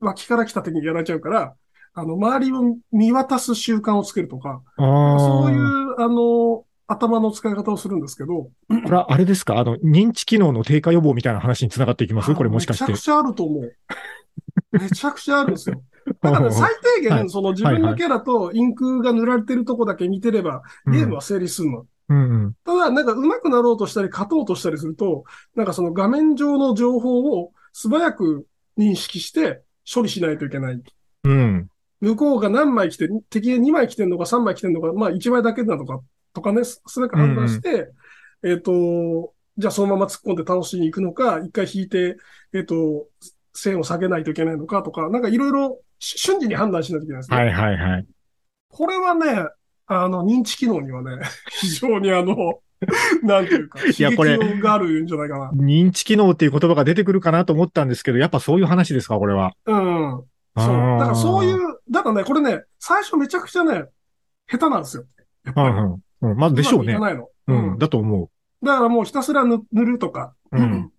[0.00, 1.54] 脇から来た敵にやられちゃうから、
[1.94, 4.62] あの、周りを見渡す習慣をつけるとか。
[4.76, 9.58] そういう、あの、頭の使い方をするんですけど、これはあれですか？
[9.58, 12.34] あの、認知機能の低下予防みたいな話につながっていきます？
[12.34, 13.00] これもしかしてめちゃく。
[13.00, 13.72] ちゃあると思う。
[14.72, 15.82] めちゃくちゃあるんですよ。
[16.20, 21.86] だから最低限、はいその自分のキャラとインクが塗られてるとこだけ見てれば、ゲームは成立するの。
[22.10, 22.54] うんうん。
[22.64, 25.24] ただ、なんか上手くなろうとしたり、勝とうとしたりすると、
[25.56, 28.46] なんかその画面上の情報を素早く
[28.78, 30.82] 認識して処理しないといけない。
[31.24, 31.68] うん。
[32.02, 36.00] 向こうが何枚来て、敵が2枚来てんのか3枚来てんのか、まあ1枚だけなのか、
[36.34, 37.90] とかね、それか判断して、
[38.42, 42.16] えっ、と、じゃあそのまま突っ込んで倒しに行くのか、一回引いて、
[42.52, 43.06] えっ、と、
[43.54, 47.36] 線を下げないといけないのかとか、なんかいろいろし瞬時に判断しないといけないですね。
[47.36, 48.06] はいはいはい。
[48.68, 49.48] これはね、
[49.86, 51.22] あの、認知機能にはね、
[51.60, 52.60] 非常にあの、
[53.22, 55.50] なんていうか、刺激やこれがあるんじゃないかな。
[55.52, 59.52] 認知機能っていう言葉が出てくるかなと思ったんですけど、やっぱそういう話ですかこれは。
[59.66, 60.24] うん。
[60.56, 60.98] そう。
[60.98, 63.84] だからそういう、だからね、これね、最初めちゃくちゃね、
[64.50, 65.04] 下手なんですよ。
[65.44, 65.68] やっぱり。
[65.68, 66.00] うんうん。
[66.30, 66.36] うん。
[66.36, 66.94] まあでしょうね。
[66.94, 67.78] ううんん。
[67.78, 68.30] だと思
[68.62, 70.90] だからもうひたすら塗塗るとか、うん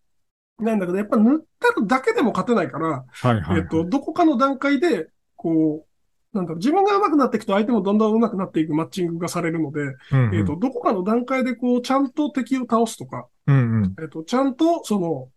[0.57, 1.45] なんだけど、やっぱ塗って
[1.81, 3.05] るだけでも勝てないから、う。
[3.11, 3.59] はいはい。
[3.59, 5.85] えっと、どこかの段階で、こ
[6.33, 13.95] う、なんだろう、自分が上手くなっていくと相手もどんどん上手くなっていくマッチングがされるので、うんうんえっと、どこかの段階でこう、ちゃんと敵を倒すとか、うんうん。
[14.01, 15.27] えっと、ちゃんとその、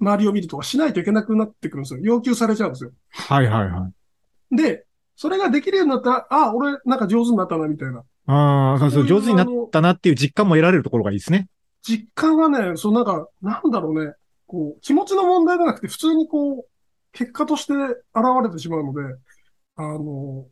[0.00, 2.00] 周りを見るとかしないといけなくなってくるんですよ。
[2.02, 2.92] 要求されちゃうんですよ。
[3.10, 3.90] はいはいは
[4.52, 4.56] い。
[4.56, 4.84] で、
[5.16, 8.04] それができるようになったら、あ、俺なんか上手になったな、みたいな。
[8.28, 11.48] ああ、そう上手になったなっていう実感も得られるところがいいですね。
[11.82, 14.12] 実感はね、そうなんか、なんだろうね、
[14.46, 16.66] こう、気持ちの問題じゃなくて、普通にこう、
[17.12, 17.94] 結果として現
[18.44, 19.00] れてしまうので、
[19.76, 20.46] あの、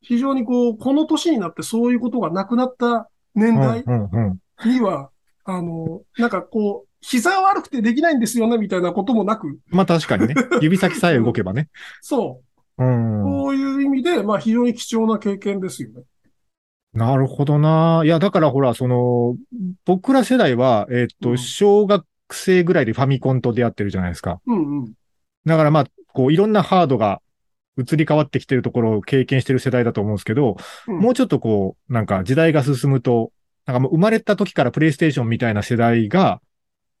[0.00, 4.30] 非常にこう、この年になってそういうことがなくなった年代うんうん
[4.64, 4.70] うん。
[4.70, 5.10] には、
[5.44, 10.34] あの、なんかこう、膝悪くてできないんですよね、みたいなこともなく、まあ確かにね。
[10.62, 11.68] 指先さえ動けばね。
[12.00, 12.40] そ
[12.78, 13.22] うう、ん。
[13.22, 16.02] こういう意味で、まあ非常に貴重な経験ですよね。
[16.92, 18.02] なるほどな。
[18.04, 19.36] いや、だからほら、その、
[19.84, 24.40] 僕ら世代は、えっと、うん小学生ぐらいでファミコンと出会ってるじゃないですか。
[24.46, 24.92] うんうん。
[25.46, 27.20] だからまあ、こう、いろんなハードが
[27.78, 30.56] 移り変わってきてるところを経験してる世代だと思うんですけど、
[30.88, 33.32] うんもうちょっとこう、なんか時代が進むと、
[33.66, 36.40] なんかもう生まれた時からプレイステーションみたいな世代が、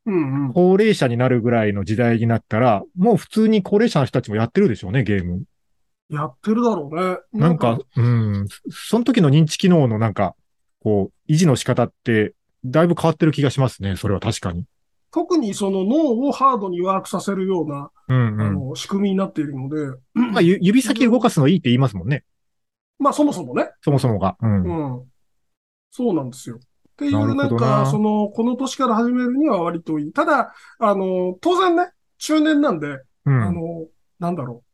[0.06, 0.52] うんうん。
[0.52, 5.42] 高齢者になるぐらいの時代になったら、もう普通に高齢者の人たちもやってるでしょうね、ゲーム。
[6.10, 7.18] やってるだろうね。
[7.32, 10.34] なんか、うん、その時の認知機能のなんか、
[10.80, 13.96] こう、維持の仕方って、だいぶ変わってる気がしますね。
[13.96, 14.64] それは確かに。
[15.12, 18.40] 特にその脳をハードにワークさせるような、うんうん。
[18.40, 22.24] あの、仕組みになっているので、まあ、ゆ指先動かすのいいって言いますもんね。
[22.98, 23.70] まあそもそもね。
[23.82, 24.36] そもそもが。
[24.40, 24.96] うん。
[24.96, 25.04] うん。
[25.90, 26.56] そうなんですよ。
[26.56, 26.60] っ
[26.96, 30.12] ていう、なんか、その、この年から始めるには割といい。
[30.12, 33.42] ただ、あの、当然ね、中年なんで、うん。
[33.42, 33.86] あの、
[34.18, 34.69] なんだろう。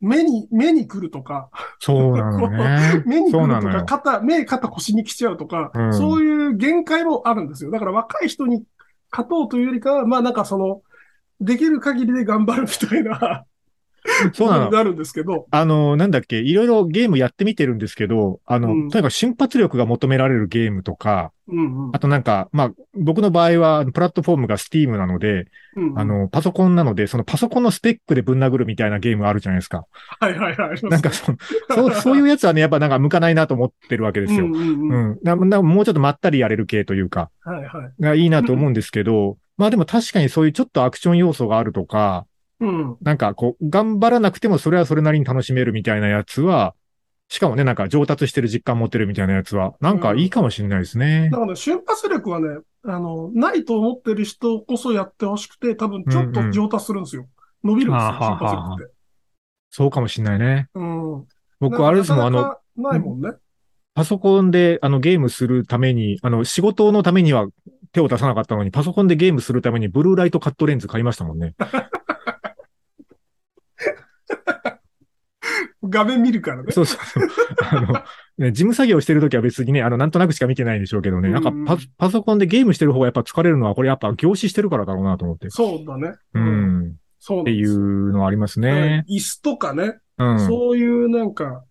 [0.00, 3.02] 目に、目に来るとか、そうなのね。
[3.06, 3.84] 目に来るとか。
[3.84, 7.70] 肩、目、肩、腰に来ちゃうとか、うんそういう限界もあるんですよ。
[7.70, 8.64] だから若い人に
[9.10, 10.82] 勝とうというよりかは、まあなんかその、
[11.40, 13.44] できる限りで頑張るみたいな、
[14.34, 14.70] そうなのに。
[14.72, 29.84] なるんですけど、あの、なんだっけ、いろいろゲームやってみてるんですけど、あの、うんとにかく瞬発力が求められるゲームとか、うんうんあとなんか、まあ、僕の場合は、プラットフォームが Steam なので、うんうんあの、パソコンなので、そのパソコンのスペックでぶん殴るみたいなゲームあるじゃないですか。
[30.18, 30.80] はいはいはい。
[30.82, 31.32] なんかそ、
[31.70, 34.46] そう、そういうやつはね、やっぱなんか向かないなと思ってるわけですよ。
[34.46, 35.18] うんうんうんうん。
[35.22, 38.02] ななもうちょっとまったりやれる系というか、はいはい。
[38.02, 42.26] がいいなと思うんですけど、まあでも確かにそういうちょっとアクション要素があるとか、
[42.60, 42.96] うん。
[43.02, 46.74] なんかこう、頑張らなくてもそれはそれなりに楽しめるみたいなやつは、
[47.28, 51.38] しかもね、なんか上達してる実感持ってるみたいなやつは、なんかいいかもしれないですねだ。
[51.38, 57.26] からね、瞬発力はね、あの、ないと思ってる人こそやってほしくて、多分ちょっと上達するんですよ。
[57.64, 58.94] 伸びるんですよ、瞬発力って。
[59.70, 60.68] そうかもしれないね。
[60.74, 61.24] うん。
[61.58, 63.32] 僕、あれですもん、あの、ないもんね。
[63.94, 67.48] パソコンであのゲームするために、あの、仕事のためには
[67.92, 71.54] 手を出さなかったのに、パソコンでゲームするためにブルーライトカットレンズ買いましたもんね。
[75.88, 76.72] 画面見るからね。
[76.72, 77.28] そうそうそう。
[77.70, 77.92] あの、
[78.38, 85.50] ね、事務作業してるときは別にね、あの、なんとなくしか見てないんでしょうけどね、なんかパパソコンでゲームしてる方がやっぱ疲れるのは、これやっぱ凝視してるからだろうなと思って。
[85.50, 86.14] そうだね。
[86.34, 86.40] う。
[86.40, 86.88] ん。
[86.88, 89.04] っていそうなんですうのはありますね。
[89.08, 90.40] 椅子とかね、うん。
[90.46, 91.64] そういうなんか、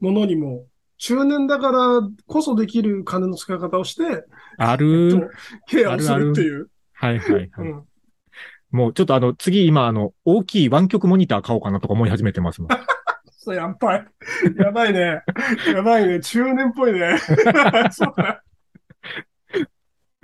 [0.00, 0.66] ものにも、
[0.98, 4.24] 中年だからこそできる金の使い方をして、
[4.58, 5.30] ある。
[5.68, 6.70] ケアをするっていう。
[6.92, 7.50] はいはいはい。
[7.58, 7.84] うん。
[8.70, 12.70] もうちょっとあの、次今あの、大きい湾曲モニター買おうかなとか思い始めてますもん。
[13.54, 14.04] やっぱり。
[14.58, 15.22] やばいね。
[15.72, 16.20] やばいね。
[16.20, 17.18] 中年っぽいね。
[17.92, 18.42] そうだ。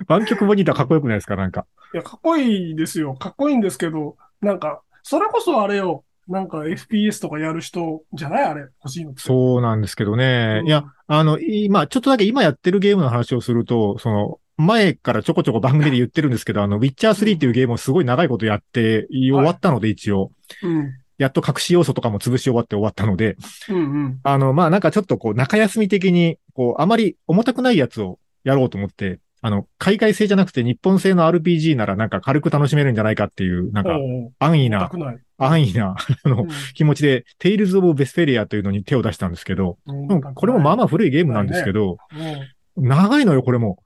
[0.07, 1.35] 湾曲モニターかっこよくないですか？
[1.35, 1.65] なんか。
[1.93, 3.13] いや、かっこいいですよ。
[3.13, 6.03] かっこいいんですけど、なんか、それこそあれよ。
[6.27, 8.43] なんか FPS とかやる人じゃない？
[8.45, 9.13] あれ、欲しいの。
[9.17, 10.59] そうなんですけどね。
[10.61, 20.31] うんいや、あの、今、ちょっとだけ今やってるゲームの話をすると、その、前からちょこちょこ番組で言ってるんですけど、あの、ウィッチャー3っていうゲームをすごい長いことやって、終わったので一応、
[20.61, 20.91] うん。
[21.17, 23.37] やっと隠し要素とかも潰し終わって終わったので、
[23.69, 24.19] うんうん。
[24.23, 33.97] あの、まあ、なんかちょっとこう、中休み的に、こう、あまり重たくないやつをやろうと思って、あの、海外製じゃなくて日本製の RPG ならなんか軽く楽しめるんじゃないかっていう、なんか、
[34.39, 34.89] 安易な。
[35.37, 43.77] 安易な、あの、気持ちで、テイルズ・オブ・ヴェスペリアというのに手を出したんですけど、うんうんこれもまあまあ古いゲームなんですけど、うん長いのよ、これも。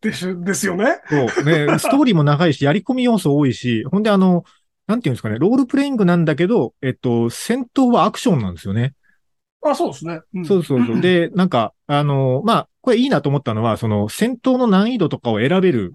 [0.00, 1.00] でしですよね。
[1.08, 1.44] そう。
[1.44, 4.44] ね、ストーリーも長いし、やり込み要素多いし、ほんであの、
[4.86, 8.94] なんていうんですかね、ロールプレイングなんだけど、えっと、戦闘はアクションなんですよね。
[9.62, 10.20] あ、そうですね。
[10.38, 11.00] んそうそうそう。
[11.02, 15.92] で、なんか、あの、まあ、これいいなと思ったのは、その、戦闘の難易度とかを選べる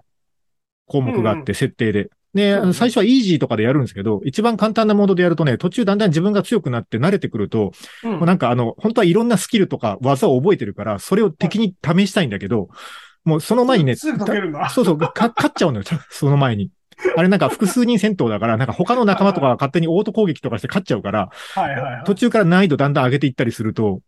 [0.86, 2.10] 項目があって、設定で。
[2.34, 7.72] で、最初はイージーとかでやるんですけど、一番簡単なモードでやるとね、途中だんだん自分が強くなって慣れてくると、
[8.04, 12.68] うんもうなんかあの、本当はいろんなスキルとか技を覚えてるから、それを敵に試したいんだけど、
[13.24, 13.96] もうその前にね。
[14.70, 16.70] そうそう、か勝っちゃうのよ、その前に。
[17.16, 22.04] あれなんか複数人戦闘だから、なんか他の仲間とかが勝手にオート攻撃とかして勝っちゃうから、はいはいはい。
[22.04, 24.00] 途中から難易度だんだん上げていったりすると、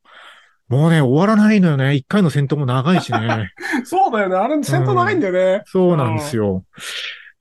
[0.68, 1.94] もうね、終わらないのよね。
[1.94, 3.52] 一回の戦闘も長いしね。
[3.84, 4.36] そうだよね。
[4.36, 5.62] あれ戦闘長いんだよね。
[5.66, 6.64] そうなんですよ。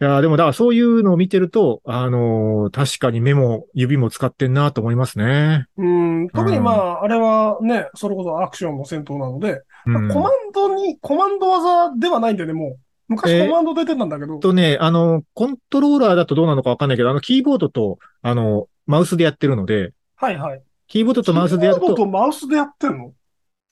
[0.01, 5.65] いや、でもだからそういうのを見てると、あのー確かに目も指も使ってんなと思いますね。
[5.77, 6.29] うん。
[6.29, 10.10] 特にまあ、あれはね、それこそアクションの戦闘なので、うん。
[10.10, 12.77] コマンドに、コマンド技ではないんだよね、もう。
[13.13, 14.39] 昔えーコマンド出てたんだけど。
[14.39, 20.62] とね、あの、コントローラーだとどうなのかわかんないけど、あの、キーボードと、あの、マウスでやってるので、はいはい。
[20.88, 23.13] キーボードとマウスでやるとキーボード、とマウスでやってんの？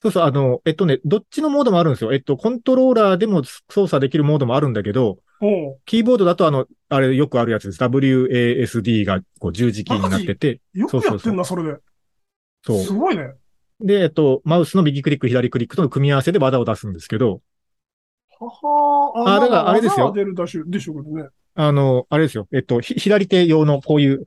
[0.02, 2.12] そうそう、あの、えっとね、どっちのモードもあるんですよ。
[2.12, 5.18] えっと、コントローラーでも操作できるモードもあるんだけど、
[5.86, 7.82] キーボードだとあの、あれよくあるやつです。
[7.82, 11.76] WASD がこう十字キーになってて、よくやってんな、それで。
[12.64, 12.78] そう。
[12.78, 13.34] すごいね。
[13.80, 17.40] で、えっと、マウスの右クリック、左クリックとの組み合わせで技を出すんですけど、
[18.48, 21.28] ははあだからあれですよ出るでしょでしょうけどね。
[21.54, 22.48] あの、あれですよ。
[22.52, 24.26] えっと、ひ左手用のこういう、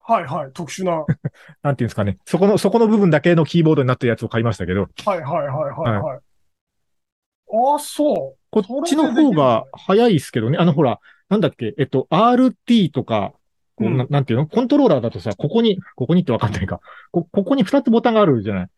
[0.00, 0.50] はいはい。
[0.52, 0.92] 特殊な。
[0.92, 1.14] は い
[1.62, 2.18] なんていうんですかね。
[2.24, 5.46] そこの、そこの部分だけのキーボードになってるやつを買いましたけど、はいはいはい
[6.00, 6.18] はい。
[7.76, 10.58] あ、そこっちの方が早いですけどね。
[10.58, 13.32] あの、ほら、なんだっけ、えっと、RT とか、
[13.76, 14.46] こううんななんていうの？
[14.48, 16.80] コントローラーだとさ、ここに、ここにってわかんないか。
[17.12, 18.68] こ、ここに二つボタンがあるじゃない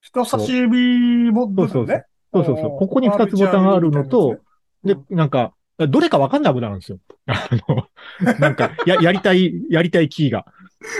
[0.00, 1.72] 人差し指ボ部分ね。
[1.72, 2.04] そうそう
[2.42, 2.56] そう。
[2.56, 4.38] ここに二つボタンがあるのと、
[4.82, 6.98] でう、なんか、どれかわかんなくなるんですよ。
[7.26, 7.86] あの、
[8.38, 10.46] なんか、や、 やりたい、やりたいキーが。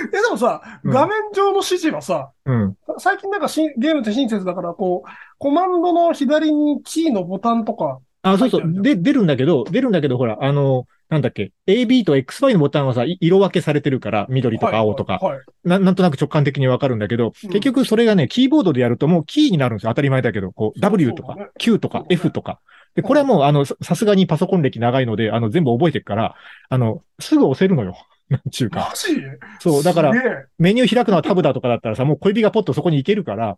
[0.09, 2.77] え、でもさ、うん画面上の指示はさ、うん。
[2.99, 8.83] 最近なんかしゲームって親切だから、こう、コマンドの左にキーのボタンとか、あ、そうそう。
[8.83, 15.37] で、出るんだけど、出るんだけど、ほら、あの、なんだっけ、AB と XY のボタンはさ、い色分けされてるから、緑とか青とか、はい。
[15.37, 19.91] はいななんとなく直感的にわかるんだけど、うん結局それがね、キーボードでやるともうキーになるんですよ。
[19.91, 22.61] 当たり前だけど、こう、W とか Q とか F とか。
[22.95, 26.35] で、これはもう、あの、ささすがにパソコン歴長いので、あの、全部覚えてるから、
[26.69, 27.97] あの、すぐ押せるのよ。
[28.29, 28.91] なんちゅうか。
[28.91, 29.21] マジ？
[29.61, 30.13] そう、だから
[30.59, 33.57] メニュー開くのはタブだとかだったらさ、もう小指がポッとそこに行けるから、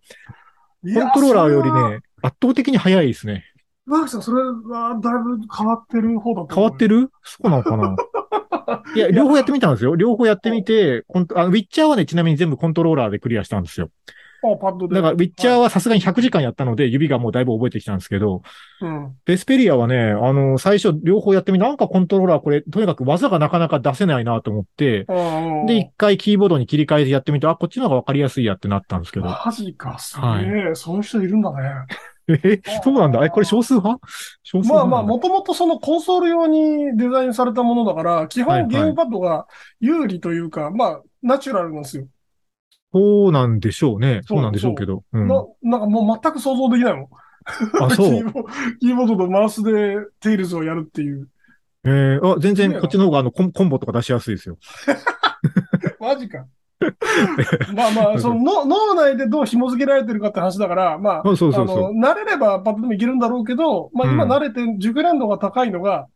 [0.82, 3.44] コントローラーよりね、圧倒的に早いですね。
[3.86, 7.02] マークさん、それはだいぶ変わってる方だと変わってる？
[7.02, 7.96] るそうなのかな？
[8.94, 9.94] いや、両方やってみたんですよ。
[9.94, 13.90] 両方やってみて、コントあウィッチャーはね、ちなみに全部コントローラーでクリアしたんですよ。
[14.42, 14.94] あ、パッドで。
[14.94, 18.42] だから、ウィッチャーはさすがに100時間やったので、指がもうだいぶ覚えてきたんですけど、
[18.80, 19.16] うん。
[19.24, 29.26] ベスペリアはね、あの、最初両方やってみて、なんかコントローラーこれ、とにかく技がなかなか出せないなと思って、うんで、一回キーボードに切り替えてやってみて、あ、こっちの方がわかりやすいやってなったんですけど。
[29.26, 31.70] マジか、すはげえ、そういう人いるんだね。
[32.28, 33.24] え、そうなんだ。
[33.24, 34.00] え、これ少数派？
[34.42, 39.46] 少数まあまあ、もともとそのコンソール用にデザインされたものだから、基はいはい本ゲームパッドが
[39.80, 42.08] 有利というか、まあ、ナチュラルなんですよ。
[42.92, 44.20] そうなんでしょうね。
[44.26, 45.04] そうなんでしょうけど。
[45.12, 45.28] うん。
[45.28, 47.08] な、なんかもう全く想像できないもん。
[47.84, 48.22] あ、 そうキ。
[48.22, 48.44] ーボ
[48.80, 51.28] キーボードとマウスでテイルズをやるっていう。
[51.84, 54.56] えー、あ、全然こっちの方があのコンコンボとか出しやすいですよ。
[56.00, 56.46] マジか。
[57.74, 61.78] まあまあ、 その脳脳内でどう紐付けられてるかって話だから、まあ、そうそうそうそう。
[61.86, 64.32] あの、慣れればパッドでもいけるんだろうけど、まあ今うん。
[64.32, 66.06] 慣れて熟練度が高いのが、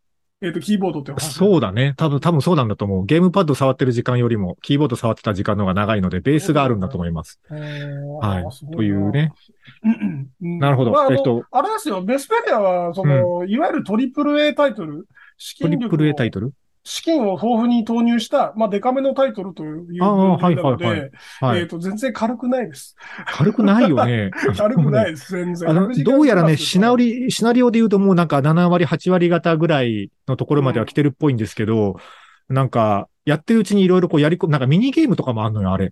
[0.42, 1.92] えっと、キーボードってそうだね。
[1.98, 3.04] 多分、多分そうなんだと思う。
[3.04, 7.38] ゲームパッド触ってる時間よりも、キーボード触ってた時間の方が長いので、ベースがあるんだと思います。
[7.50, 8.26] へー。
[8.26, 8.44] はい。
[8.74, 9.34] というね。
[9.84, 10.92] うんうんなるほど。
[10.92, 15.06] まああれですよ、ベスペリアは、その、いわゆるトリプル A タイトル、
[15.60, 16.52] トリプル A タイを、トル？
[16.82, 21.60] 資金を豊富に投入した、まあ、デカめのタイトルというああ分類なのはいはいはで、はい。
[21.60, 22.96] えっと、全然軽くないです。
[23.26, 24.30] 軽くないよね。
[24.56, 25.68] 軽くないです、全然。
[25.68, 31.96] あの、100時間どうやらね、シナリ、シナリオで言うともうなんか7割、8割方ぐらいのところまでは来てるっぽいんですけど、
[32.48, 35.90] なんか、やってるうちにいろいろこうやりこ、なんかミニゲームとかもあんのよ、あれ。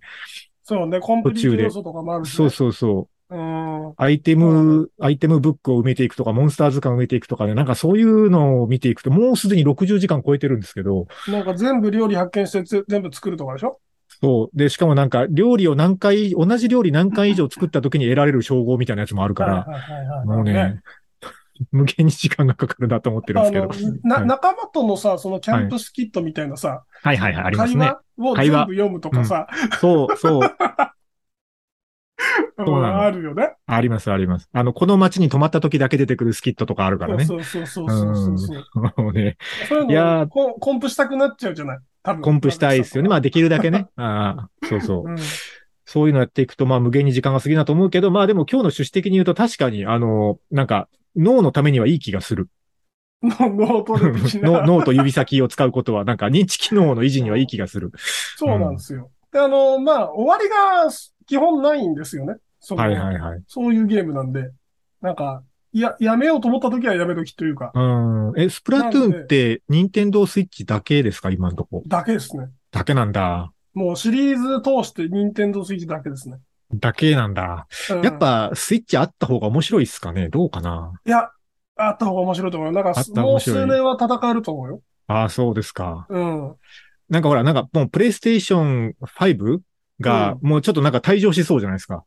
[0.63, 2.35] そうね、コンプリート要素とかもあるし、ね。
[2.35, 3.18] そうそうそう。
[3.31, 3.93] うん。
[3.97, 13.79] アイテム、アイテムブックを埋めていくとか、モンスター図鑑を埋めていくとかね、なんかそういうのを見ていくと、もうすでに60時間超えてるんですけど、なんか全部料理発見してぜ全部作るとかでしょ？
[14.21, 14.57] そう。
[14.57, 20.81] で、しかもなんか、料理を何回、同じ料理何回以上作った時に得られる称号みたいなやつもあるから、はいはいはいはいもうね、
[21.71, 23.67] 無限に時間がかかるなと思ってるんですけど。
[23.67, 23.75] は
[24.21, 24.25] い。
[24.25, 27.93] 仲間とのさ、そのキャンプスキットみたいなさ、はいはいはい、ありますね。
[28.35, 29.47] 会話を全部読むとかさ、
[29.79, 30.49] そう、そう、う ん
[32.65, 33.53] そうなのあるよね。
[33.65, 34.49] ありますあります。
[34.51, 37.25] あの、この街に泊まった時だけ出てくるスキットとかあるからね。
[37.25, 39.01] そうそうそうそうそうそう。
[39.03, 41.77] もう ね、そういういやコンコンプしたくなっちゃうじゃない？
[42.03, 42.21] 多分。
[42.21, 43.09] コンプしたいですよね。
[43.09, 43.87] まあできるだけね。
[43.97, 45.09] ああ、そうそう。
[45.09, 45.17] うん。
[45.85, 52.47] そういうのやっていくと、まあ無限に時間が過ぎるなと思うけど、まあでも今日の趣旨的に言うと確かに、あの、なんか、脳のためにはいい気がする。
[53.23, 54.61] 脳トレ的な。
[54.61, 57.91] 脳 脳と指先を使うことは、なんか認知機能の維持にはいい気がする。
[58.37, 59.09] そうなんですよ。
[59.33, 60.89] で、あの、まあ、終わりが
[61.25, 62.35] 基本ないんですよね。
[62.59, 63.43] そのはいはいはい。
[63.47, 64.51] そういうゲームなんで。
[65.01, 67.79] なんか、いや、やめようと思った時はやめ時というか、う
[68.33, 68.33] ん。
[68.37, 71.29] え、スプラトゥーンって、任天堂スイッチだけですか？
[71.29, 71.83] 今のとこ。
[71.87, 72.49] だけですね。
[72.71, 73.51] だけなんだ。
[73.73, 76.37] もうシリーズ通して任天堂スイッチだけですね。
[76.73, 77.67] だけなんだ。
[77.91, 80.29] うんやっ、ぱ、スイッチあった方が面白いっすかね？
[80.29, 80.91] どうかな？
[81.05, 81.29] いや、
[81.77, 82.83] あった方が面白いと思うよ。
[82.83, 84.81] なんかもう数年は戦えると思うよ。
[85.07, 86.07] ああ、そうですか。
[86.09, 86.55] うん。
[87.09, 89.59] なんかほら、なんかもうプレイステーション5
[89.99, 92.03] が、もうちょっとなんか退場しそうじゃないですか。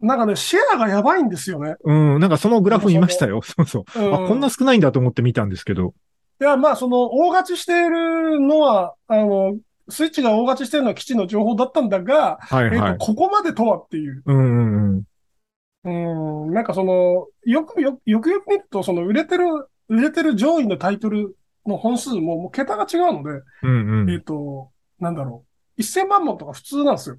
[0.00, 1.76] なんかね、シェアがやばいんですよね。
[1.84, 3.42] うん、なんかそのグラフ見ましたよ。
[3.42, 4.00] そうそう。
[4.00, 5.94] うんあ、こんな少ないんだと思って見たんですけど。
[6.40, 9.58] いや、まあ、その、大勝ちしているのは、あの、
[9.90, 12.96] スイッチが大勝ちしてるのは基地の情報だったんだが、えっと、はいはい。
[12.98, 14.22] ここまでとはっていう。
[14.24, 15.04] うんうん
[15.84, 16.46] うん。
[16.46, 19.44] うん、なんかその、よくよ、よくよく見ると、その、売れてる、
[19.88, 21.36] 売れてる上位のタイトル
[21.66, 24.22] の本数も、もう桁が違うので、えっうんうん。
[24.22, 25.44] と、なんだろ
[25.76, 25.80] う。
[25.82, 27.18] 1000万本とか普通なんですよ。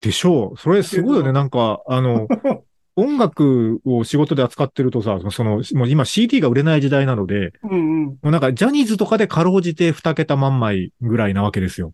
[0.00, 0.56] でしょう。
[0.58, 1.32] それすごいよね。
[1.32, 2.28] なんか、あの、
[2.96, 8.04] 音楽を仕事で扱ってるとさ、その、もう今 CD が売れない時代なので、うんうん。
[8.06, 11.92] もうなんかジャニーズとかでかろうじて2桁万枚ぐらいなわけですよ。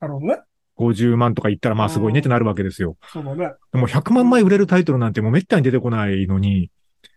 [0.00, 0.40] なるほどね。
[0.76, 2.96] 50万とか言ったらまあすごいねってなるわけですよ。
[3.12, 3.52] そうだね。
[3.72, 6.70] でも100万枚売れるタイトルなんてもうめったに出てこないのに、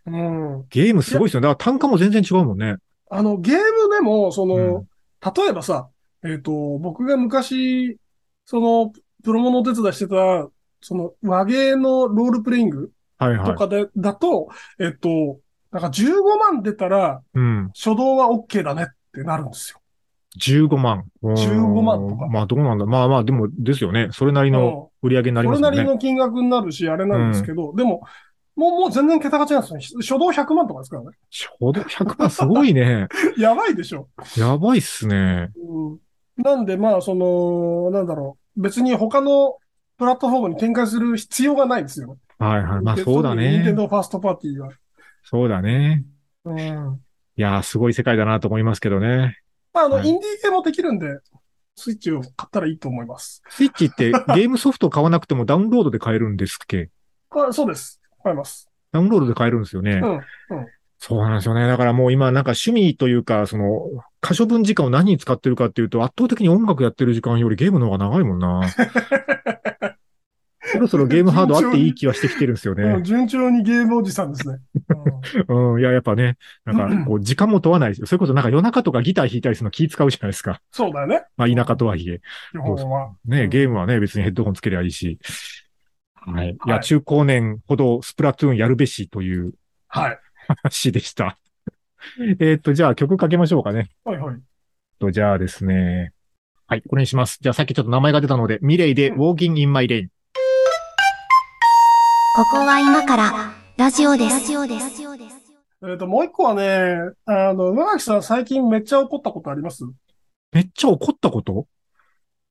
[0.05, 0.65] うん。
[0.69, 1.41] ゲームすごいですよ。
[1.41, 2.75] だから単価も全然違うもんね。
[3.09, 4.87] あの、ゲームでも、その、うん
[5.35, 5.89] 例えばさ、
[6.23, 7.97] えっ、と、僕が昔、
[8.45, 8.93] その、
[9.27, 10.47] プロモのお手伝いしてた、
[10.79, 13.45] その、和芸のロールプレイングはいはい。
[13.47, 14.47] とかで、だと、
[14.79, 17.69] えっ、と、なんか15万出たら、うん。
[17.75, 19.81] 初動は OK だねってなるんですよ。
[20.39, 21.03] 15万。
[21.21, 22.85] 15万とかうんまあどうなんだ。
[22.85, 24.07] まあまあ、でもですよね。
[24.13, 25.77] それなりの売り上げになりそますよね。
[25.77, 28.03] れなりの金額になるし、あれなんですけど、でも、
[28.55, 29.85] もう、もう全然桁が違うんですよね。
[30.03, 31.09] 初動100万とかですからね。
[31.29, 33.09] ちょうど100万すごいね。
[33.37, 34.07] やばいでしょ。
[34.37, 35.51] やばいっすね。
[35.57, 35.99] うん。
[36.37, 38.46] なんで、まあ、その、なんだろう。
[38.57, 39.57] 別に他の
[39.97, 42.17] プラットフォームに展開する必要がないんですよ。
[42.39, 42.81] はいはい。
[42.81, 43.43] まあでそうだね。
[43.43, 44.71] 特に任天堂ファーストパーティーは。
[45.23, 46.03] そうだね。
[46.45, 46.57] うん。
[46.59, 49.37] いやー、すごい世界だなと思いますけどね。
[49.73, 51.07] まあ、あの、はいインディー系もできるんで、
[51.75, 53.43] スイッチを買ったらいいと思います。
[53.49, 56.89] スイッチって ゲームソフト買わなくてもダウンロードで買えるんですっけ？
[57.29, 58.01] あそうです。
[58.23, 58.69] 買います。
[58.91, 60.01] ダウンロードで買えるんですよね。
[60.01, 60.21] うん。
[60.99, 61.67] そうなんですよね。
[61.67, 63.81] だからもう今なんか趣味というか、その、
[64.19, 68.61] 可処分時間を何に使ってるかっていうと、圧倒的に音楽やってる時間よりゲームの方が長いもんな。
[70.69, 73.01] そろそろゲームハードあっていい気はしてきてるんですようんね。
[73.03, 74.59] 順調にゲームおじさんですね。
[75.47, 75.79] うんうん。
[75.79, 78.07] いや、やっぱね、なんか、こう、時間も問わないですよ。
[78.07, 80.61] それこそなんか夜中とかギター弾いたりするの気使うじゃないですか。
[80.71, 81.23] そうだよね。
[81.37, 82.19] まあ、田舎とはいえ。
[82.51, 83.13] 基本は。
[83.25, 85.19] ね、ゲームはね、別にヘッドホンつけりゃいいし。
[86.15, 86.49] はい。
[86.49, 89.53] いや、はい中高年ほどスプラトゥーンやるべしという
[89.87, 90.19] はい。
[90.47, 91.37] 話でした。
[92.39, 93.89] えっと、じゃあ曲かけましょうかね。
[94.03, 94.35] はいはい。
[94.99, 96.13] と、じゃあですね。
[96.67, 97.37] はい、これにします。
[97.41, 100.07] じゃあさっきちょっと名前が出たので、ミレイでうん Walking in My Lane。
[102.35, 104.39] ここは今からラジオです。
[104.39, 105.01] ラジオです。
[105.87, 109.83] えっと、もう一個はね、あの、上垣さん最近めっちゃ怒ったことあります？
[110.51, 111.67] めっちゃ怒ったこと？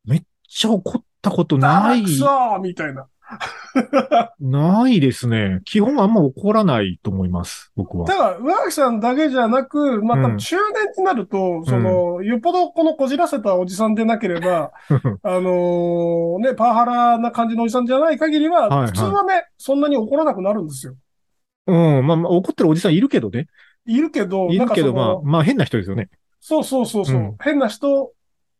[0.04, 3.06] めっちゃ怒ったことないく、そーみたいな。
[4.40, 5.60] ないですね。
[5.64, 8.16] 基本あんま怒らないと思います、僕はだ。
[8.16, 14.72] から、上垣さんだけじゃなく、まあ、うん多分中年になると、その、よっぽどこのこじらせたおじさんでなければ、
[15.22, 20.94] あのね、パワハラな感じのおじさんじゃない限りは、はいはい普通はね、そんなに怒らなくなるんですよ。
[21.66, 23.48] うん、まあまあ、怒ってるおじさんいるけどね。
[23.86, 26.08] いるけど、いるけど、まあ、まあ変な人ですよね。
[26.40, 28.12] そうそうそうそう、うん変な人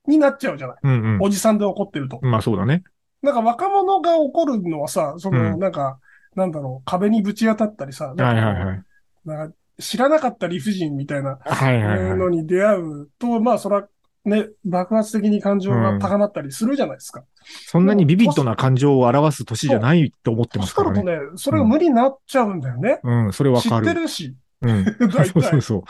[0.09, 0.77] になっちゃうじゃない。
[0.83, 2.19] うんおじさんで怒ってると。
[2.23, 2.31] うん。
[2.31, 2.83] まあそうだね。
[3.27, 5.99] なんか若者が怒るのはさ、その、うんなんか、
[6.37, 8.83] なんだろう、壁にぶち当たったりさ、はいなんかはいはい。
[9.25, 12.17] なんか知らなかった理不尽みたいなはいは。
[12.17, 13.87] のに出会うと、まあ、そら、
[14.25, 17.25] ね、爆発的に感情が高まったりするじゃないですか。
[17.67, 20.97] そんなにビビッドな感情を表す年じゃないと思ってますからね。
[20.97, 23.01] そうするとね、それが無理になっちゃうんだよね。
[23.03, 23.87] うん、それわ知っかる。
[23.87, 24.85] てるし、うん。
[25.11, 25.61] 大 そうそう体。
[25.63, 25.83] そう。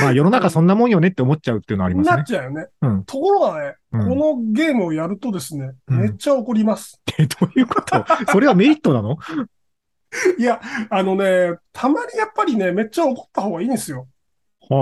[0.00, 2.24] まあ世の中そんなもんよねって思っちゃうっていうのはありますなっね。
[2.26, 2.66] ちゃうよね。
[2.82, 7.00] うんところがね、うんこのゲームをやるとですね、うんめっちゃ怒ります。
[7.18, 8.04] え、どういうこと？
[8.30, 9.16] それはメリットなの？
[10.38, 14.06] いや、あのね、たまにやっぱりね、めっちゃ怒った方がいいんですよ。
[14.68, 14.76] は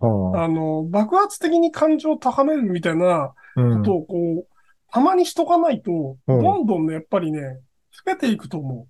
[0.00, 0.44] あ、はあ。
[0.44, 4.46] あの、爆発的に感情を高めるみたいなうんことをこう、
[4.90, 7.40] たまにしとかないと、うんどんどんね、やっぱりね、
[8.06, 8.86] 老けていくと思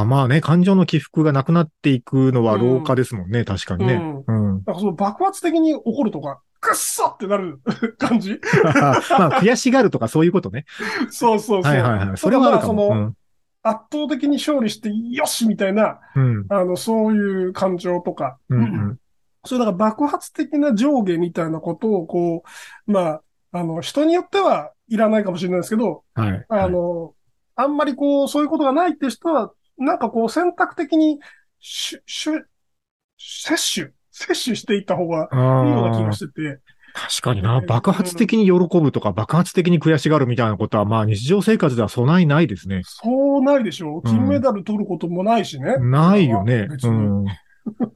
[0.00, 3.78] あ、まあね、感情の起伏がなくなっていくのは老化ですもんね、確かう。
[3.78, 3.94] にね。
[4.26, 4.54] うん。
[4.54, 4.64] うん。
[4.66, 7.60] なんかその爆発的に怒るとか、くっそってなる
[7.98, 10.64] 感じ まあ、悔しがるとかそういうことね。
[11.10, 11.72] そうそうそう。
[11.72, 12.16] はいはいはい。
[12.16, 12.88] それはあるかも。
[12.88, 13.12] その
[13.62, 16.36] 圧倒的に勝利して、よしみたいな、うん。
[16.36, 16.46] うん。
[16.48, 18.98] あの、そういう感情とか、うんうん。
[19.44, 22.44] そういうなんか爆発的な上下みたいなことを、こ
[22.86, 26.46] う、まあ、あの、人によってはいらないかもしれないですけど、はい。
[26.48, 27.14] あの、
[27.56, 31.18] あんまりこう、そういうことがないって人は、なんかこう、選択的に、
[31.60, 32.46] しゅ、しゅ、
[33.18, 36.60] 摂取、摂取していった方がはい、いいような気がしてて、
[36.96, 37.60] 確かにな。
[37.60, 42.80] 爆発的に喜ぶとか、爆発的に悔しがるみたいなことは、まあ日常生活では備えないですね。
[42.84, 43.98] そうないでしょう。
[43.98, 45.76] うん金メダル取ることもないしね。
[45.76, 46.68] ないよね。
[46.82, 47.24] うん。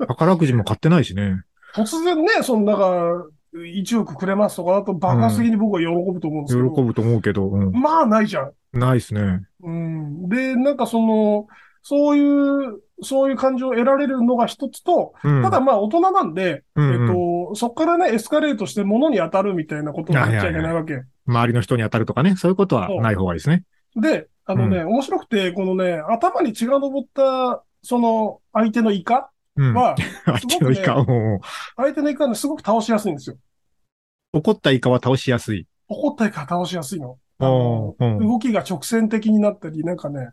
[0.06, 1.42] 宝くじも買ってないしね。
[1.74, 7.72] 突然ね、その、なんか、1億くれますとかだと爆発的に僕は喜ぶと思うんです喜けど、ぶと思うけど、うん。
[7.72, 8.52] まあないじゃん。
[8.78, 9.40] ないですね。
[9.62, 10.28] うん。
[10.28, 11.46] で、なんかその、
[11.82, 15.42] そういう、そういう感情を得られるのが一つと、うん。
[15.42, 17.14] ただまあ大人なんで、うんうんえっ
[17.48, 21.02] と、そこからね、エスカレートして物に当たるみたいなことになっちゃいけないわけ。
[21.26, 23.64] 周りの人に当たるとかね、そういうことはない方がいいですね。
[23.96, 29.74] で、あのね、面白くて、このね、頭に血が上った、その、相手のイカうん。
[29.74, 31.40] は、 相手のイカ、すうん
[31.76, 33.36] 相手のイカはね、すごく倒しやすいんですよ。
[34.32, 35.66] 怒ったイカは倒しやすい。
[35.88, 37.18] 怒ったイカは倒しやすいの。
[37.38, 40.30] 動きが直線的になったり、なんかね、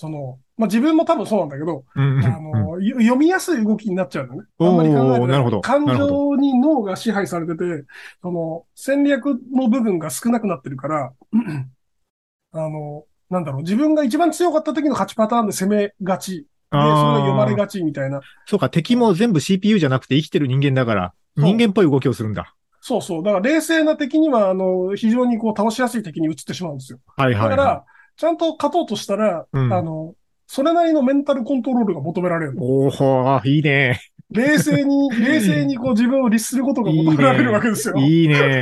[0.00, 4.42] その、まあ、自分も多分そうなんだけど、あの、よ読みやすい動きになっちゃうのね。
[4.58, 7.84] あんまり考えなるほど感情に脳が支配されてて、
[8.22, 11.12] その、戦略の部分が少なくなってるから、
[12.54, 18.22] あの、なんだろう、自分が一番強かった時の勝ちパターンで攻めがちそれが読まれがちみたいな。
[18.46, 22.54] そうか、敵も全部 CPU じゃなくて生きてる人間だから、人間っぽい動きをするんだ。
[22.80, 23.22] そうそう。
[23.22, 26.98] だから冷静な敵には、あの、非常にこう倒しやすい敵に移ってしまうんですよ。
[27.16, 27.84] はいはい、はだから、
[28.20, 30.14] ちゃんと勝とうとしたら、うんあの、
[30.46, 32.54] それなりのメンタルコントロールが求められる。
[32.60, 33.98] おおーいいね。
[34.30, 37.96] 冷静に、 冷静にこう自分を律することが求められるわけですよ。
[37.96, 38.60] いいね。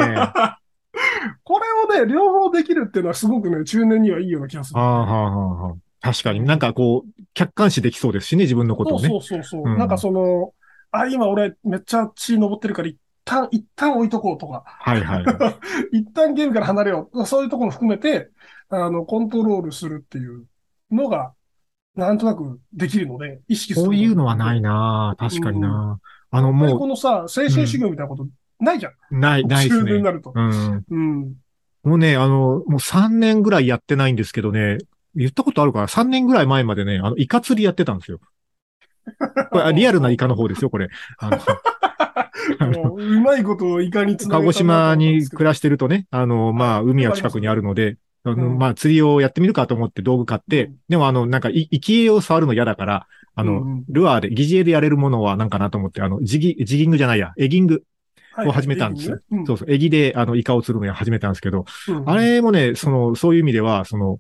[1.43, 4.79] これをね、両方できるっていうのはすごくね、中年にはいいような気がする。
[4.79, 5.75] ああ、はあ、はあ、はあ。
[6.03, 9.09] 確かになんかこう、客観視できそうですしね、自分のことをね。
[9.09, 10.53] そうそうそうそう、うんなんかその、
[10.93, 12.97] あ、今俺めっちゃ血登ってるから一
[13.29, 15.51] 旦、一旦置いとこうとか、はいはいは
[15.93, 15.99] い。
[16.01, 17.26] 一旦ゲームから離れよう。
[17.26, 18.31] そういうところも含めて、
[18.70, 20.45] あの、コントロールするっていう
[20.91, 21.33] のが、
[21.95, 23.87] なんとなくできるので、意識する。
[23.87, 25.99] そういうのはないな確かにな、
[26.31, 28.26] あの、やっぱりもこのさ、精神修行みたいなこと
[28.61, 28.93] ないじゃん。
[29.11, 29.93] う、ない、ないですね。
[29.93, 30.33] になると。
[30.35, 30.85] うん。
[30.89, 31.35] うん。
[31.83, 34.79] もうね、あの、もう3年ぐらいやってないんですけどね、
[35.14, 38.20] 言ったことあるかな ?3 年ぐらい前までね、あの、イカ釣りやってたんですよ。
[39.51, 40.89] これ、あリアルなイカの方ですよ、これ。
[41.18, 41.39] あの、
[42.61, 48.59] ううまいことをいかにつな鹿児げたなと思島に暮らしてるとね、あの、まあ、海は近くにあるので、あの、うん。
[48.59, 50.77] まあ、釣りをやってみるかと思って道具買って、うん。
[50.89, 53.85] でもあの、なんか、い生き餌を触るの嫌だから、あの、うんうん。
[53.89, 57.85] ルアーで、疑似餌でやれるものはなんかなと思って、あの、ジギ、ジギングじゃないや、エギング
[58.45, 59.14] を始めたんですよ。
[59.14, 62.09] はいはいそうそう、エギで、あの、イカを釣るのを始めたんですけど、うん。
[62.09, 64.19] あれもね、その、そういう意味では、その、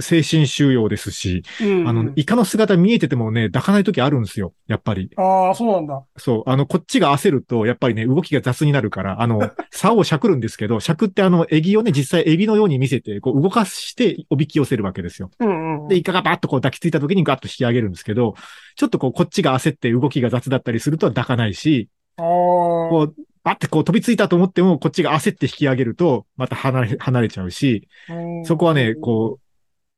[0.00, 5.10] 精神収容ですし、うんあの、イカの姿見えててもね、抱かない時あるんですよ、やっぱり。
[5.16, 6.04] ああ、そうなんだ。
[6.16, 15.30] そう、あの、こっちが焦ると、やっぱりね、動きが雑になるから、あの、 竿をしゃくるんですけど、しゃくってあの、エギをね、実際エビのように見せて、こう、動かして、おびき寄せるわけですよ。
[15.40, 15.88] うんうん。
[15.88, 18.34] で、イカがバッとこう抱きついた時にガッと引き上げるんですけど、
[18.76, 22.24] ちょっとこう、こっちが焦って動きが雑だったりすると抱かないし、ああ。
[22.26, 23.14] こう、
[23.44, 29.42] バッてこう飛びついたと思っても、こっちが焦って引き上げると、また離れ、離れちゃうし、うんそこはね、こう、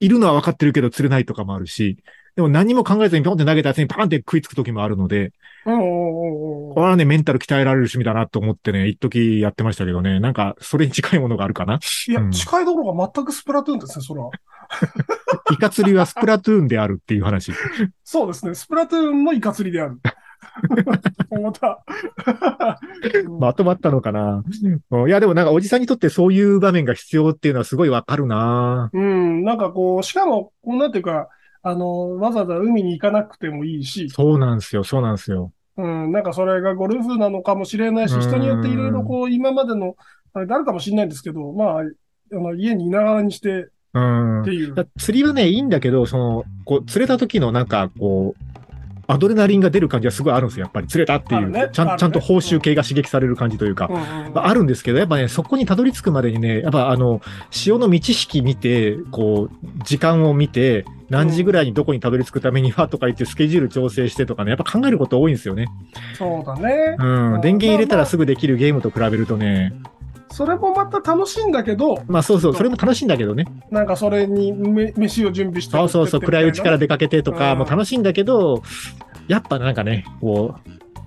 [0.01, 1.99] いるのは分かってるけど釣れないとかもあるし、
[2.37, 5.33] でも何も考えずにピョンって投げたやつにパーンって食いつく時もあるので、
[5.65, 5.71] こ
[6.77, 11.79] れはね、メンタル鍛えられる趣味だなと思ってね、一時やってましたけどね、なんか、それに近いものがあるかな。
[12.09, 14.31] いやう、ん近いところが全くスプラトゥーンですね、それは。
[15.53, 17.53] イカ釣りはスプラトゥーンであるっていう話。
[18.03, 18.55] そうですね。
[18.55, 20.01] スプラトゥーンのイカ釣りである。
[21.43, 21.85] また。
[23.39, 24.43] まとまったのかな。
[24.91, 31.29] うんいや、でもなんかおじさんにとってそういう場面が必要っていうのはすごいわかるなうん、なんかこう、しかも、こうなんていうか、
[31.63, 35.53] あの、わざわざ海に行かなくてもいいし、そうなんですよ、そうなんですよ。
[35.77, 39.97] うん、なんかそれがゴルフなのかもしれないし、うん人によっていろいろこう、今までの、
[40.33, 41.85] あれ、あるかもしれないんですけど、まあ、あ
[42.31, 44.53] の、家にいながらにしてうんって。
[44.53, 44.75] いう。
[44.75, 48.54] だ釣りはね、いいんだけど、その、こう、釣れた時のなんか、こう、
[49.07, 50.87] アドレナリンが出る感じはすごいあるんですよ、やっぱり。
[50.87, 51.51] 釣れたっていう。
[51.51, 53.89] ねちゃん、ちゃんと報酬系が刺激される感じというか。
[53.91, 53.99] うんう
[54.31, 65.69] んまああるんですけど、やっぱね、そこにたどり着くまでにね、やっぱあの、潮の満ち引き見て、こう、時間を見て、何時ぐらいにどこにたどり着くためにはとか言ってスケジュール調整してとかね、やっぱ考えること多いんですよね。
[66.17, 66.97] そうだね。
[66.99, 67.35] うん。
[67.35, 69.73] うん電源入れたらすぐできるゲームと比べるとね、
[70.35, 73.47] それもまた楽しいんだけど、まあそうそう、それも楽しいんだけどね。
[73.71, 76.85] なんかそれにめ飯を準備してそうそうそう、暗いうちからで。
[76.85, 78.63] 出かけてとかうんも楽しいんだけど、
[79.29, 80.57] やっぱなんかね、こ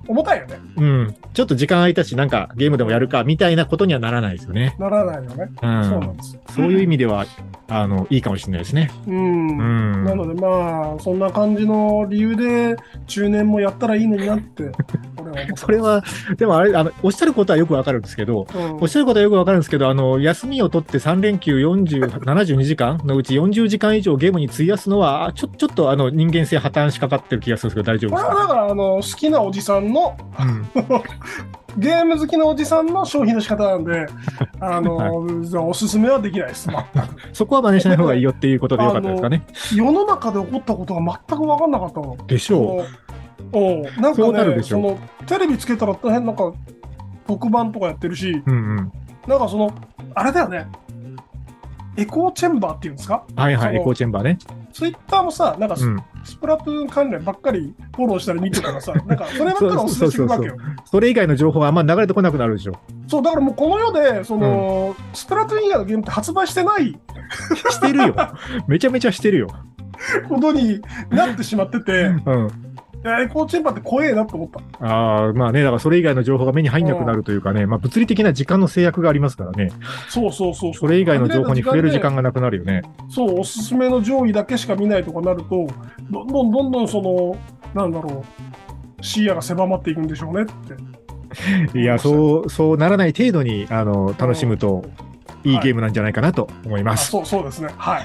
[0.07, 0.59] 重たいよね。
[0.77, 4.75] う、うん、ちょっと時間空いたし、なんかゲームでもやるか、みたいなことにはならないですよね。
[4.79, 5.49] ならないよね。
[5.55, 5.59] う。
[5.59, 6.41] そうなんんですよ。
[6.49, 7.25] そういう意味では、
[7.69, 8.91] あの、いいかもしれないですね。
[9.07, 9.47] うん。
[9.47, 9.61] う
[10.01, 10.03] ん。
[10.05, 12.75] なのでまあ、そんな感じの理由で、
[13.07, 14.71] 中年もやったらいいのになって、
[15.55, 16.03] それ、は、
[16.37, 28.29] でもあれ、あの、おっしゃることはよくわかるんですけど、うんおっしゃることはよくわかるんですけど、あの、休みを取って3連休40、72時間のうち40時間以上ゲームに費やすのは、あちょ、ちょっとあの、人間性破綻しかかってる気がするんですけど、大丈夫ですか？
[28.29, 29.96] これはだから、あの、好きなおじさんの、
[30.39, 30.67] うん。
[31.77, 34.07] ゲーム好きなおじさんの消費の仕方なんで、
[34.59, 36.69] あの、おすすめはできないです。
[37.33, 39.43] そこは真似しない方がいいよっていうことでよかったですかね。
[39.75, 42.17] 世の中で起こったことが全く分かんなかったの。
[42.25, 42.83] でしょ
[43.53, 46.51] おうなんかね、その、テレビつけたら大変なんか、
[47.27, 48.43] 特番とかやってるし、う。
[48.45, 48.91] うんうん。
[49.27, 49.71] なんかその、
[50.15, 50.67] あれだよね、
[51.97, 53.25] エコーチェンバーっていうんですか？
[53.35, 54.37] はいはい、エコーチェンバーね。
[54.71, 55.97] ツイッターもさ、なんかス,、うん。
[56.39, 60.55] プラトゥーン関連ばっかりフォローしたり見てたらさ、 なんかそればっかりおすすめしてくるわけよ。
[60.85, 62.73] それ以外の情報はあんま流れてこなくなるでしょ。
[63.07, 66.99] そう、だからもうこの世で、その、スプラトゥーン以外のゲームって発売してない
[67.71, 68.15] してるよ。
[68.67, 69.47] めちゃめちゃしてるよ。
[70.29, 70.79] ことに
[71.09, 72.49] なってしまってて、うん。
[73.05, 74.85] エコーチェンバーって怖えなと思った。
[74.85, 79.71] ああ、まあね、だからそれ以外の情報が目に入んなくなるというかね、まあ物理的な時間の制約がありますからね。
[80.09, 80.73] そうそうそうう。
[80.73, 82.17] それ以外の情報に触れる時間が。
[82.17, 82.81] がなくなるよね。
[83.09, 85.67] そう、おすすめの上位だけしか見ないとかなると、
[86.11, 87.37] どんどんどんどんその、
[87.73, 88.25] なんだろ
[88.99, 90.45] う、視野が狭まっていくんでしょうねっ
[91.71, 91.79] て。
[91.79, 94.83] いや、そう、そうならない程度に、あの、楽しむと
[95.43, 97.11] いいゲームなんじゃないかなと思いまあす。
[97.11, 97.69] そう、そうですね。
[97.77, 98.03] はい。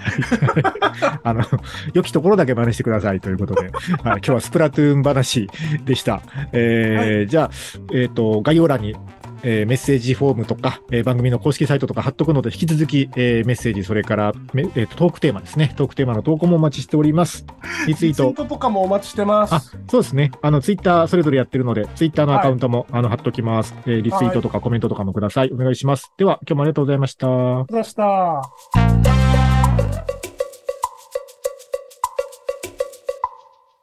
[1.22, 1.44] あの、
[1.92, 3.70] 良きところだけ真似してくださいということで、 はい、
[4.02, 5.48] 今日はスプラトゥーン話
[5.84, 6.22] でした。
[6.52, 7.50] えーじゃあ、
[7.92, 8.94] えっ、と、概要欄に、
[9.42, 15.72] えーメッセージフォームとか、えー番組の公式サイトとか貼っとくので、引き続き、えーメッセージ、それから、めえーとトークテーマですね。
[15.76, 17.44] トークテーマの投稿もお待ちしております。
[17.86, 18.34] リツイートツイー。
[18.34, 19.54] トとかもお待ちしてます。
[19.54, 20.30] あ、そうですね。
[20.42, 23.74] あの、ツイッターそれぞれやってるので、ツイッターのアカウントも、あの、貼っときます。
[23.86, 25.50] えーリツイートとかコメントとかもください。
[25.52, 26.12] お願いします。
[26.16, 27.26] では、今日もありがとうございました。
[27.26, 27.94] ありがとうございまし
[29.36, 29.41] た。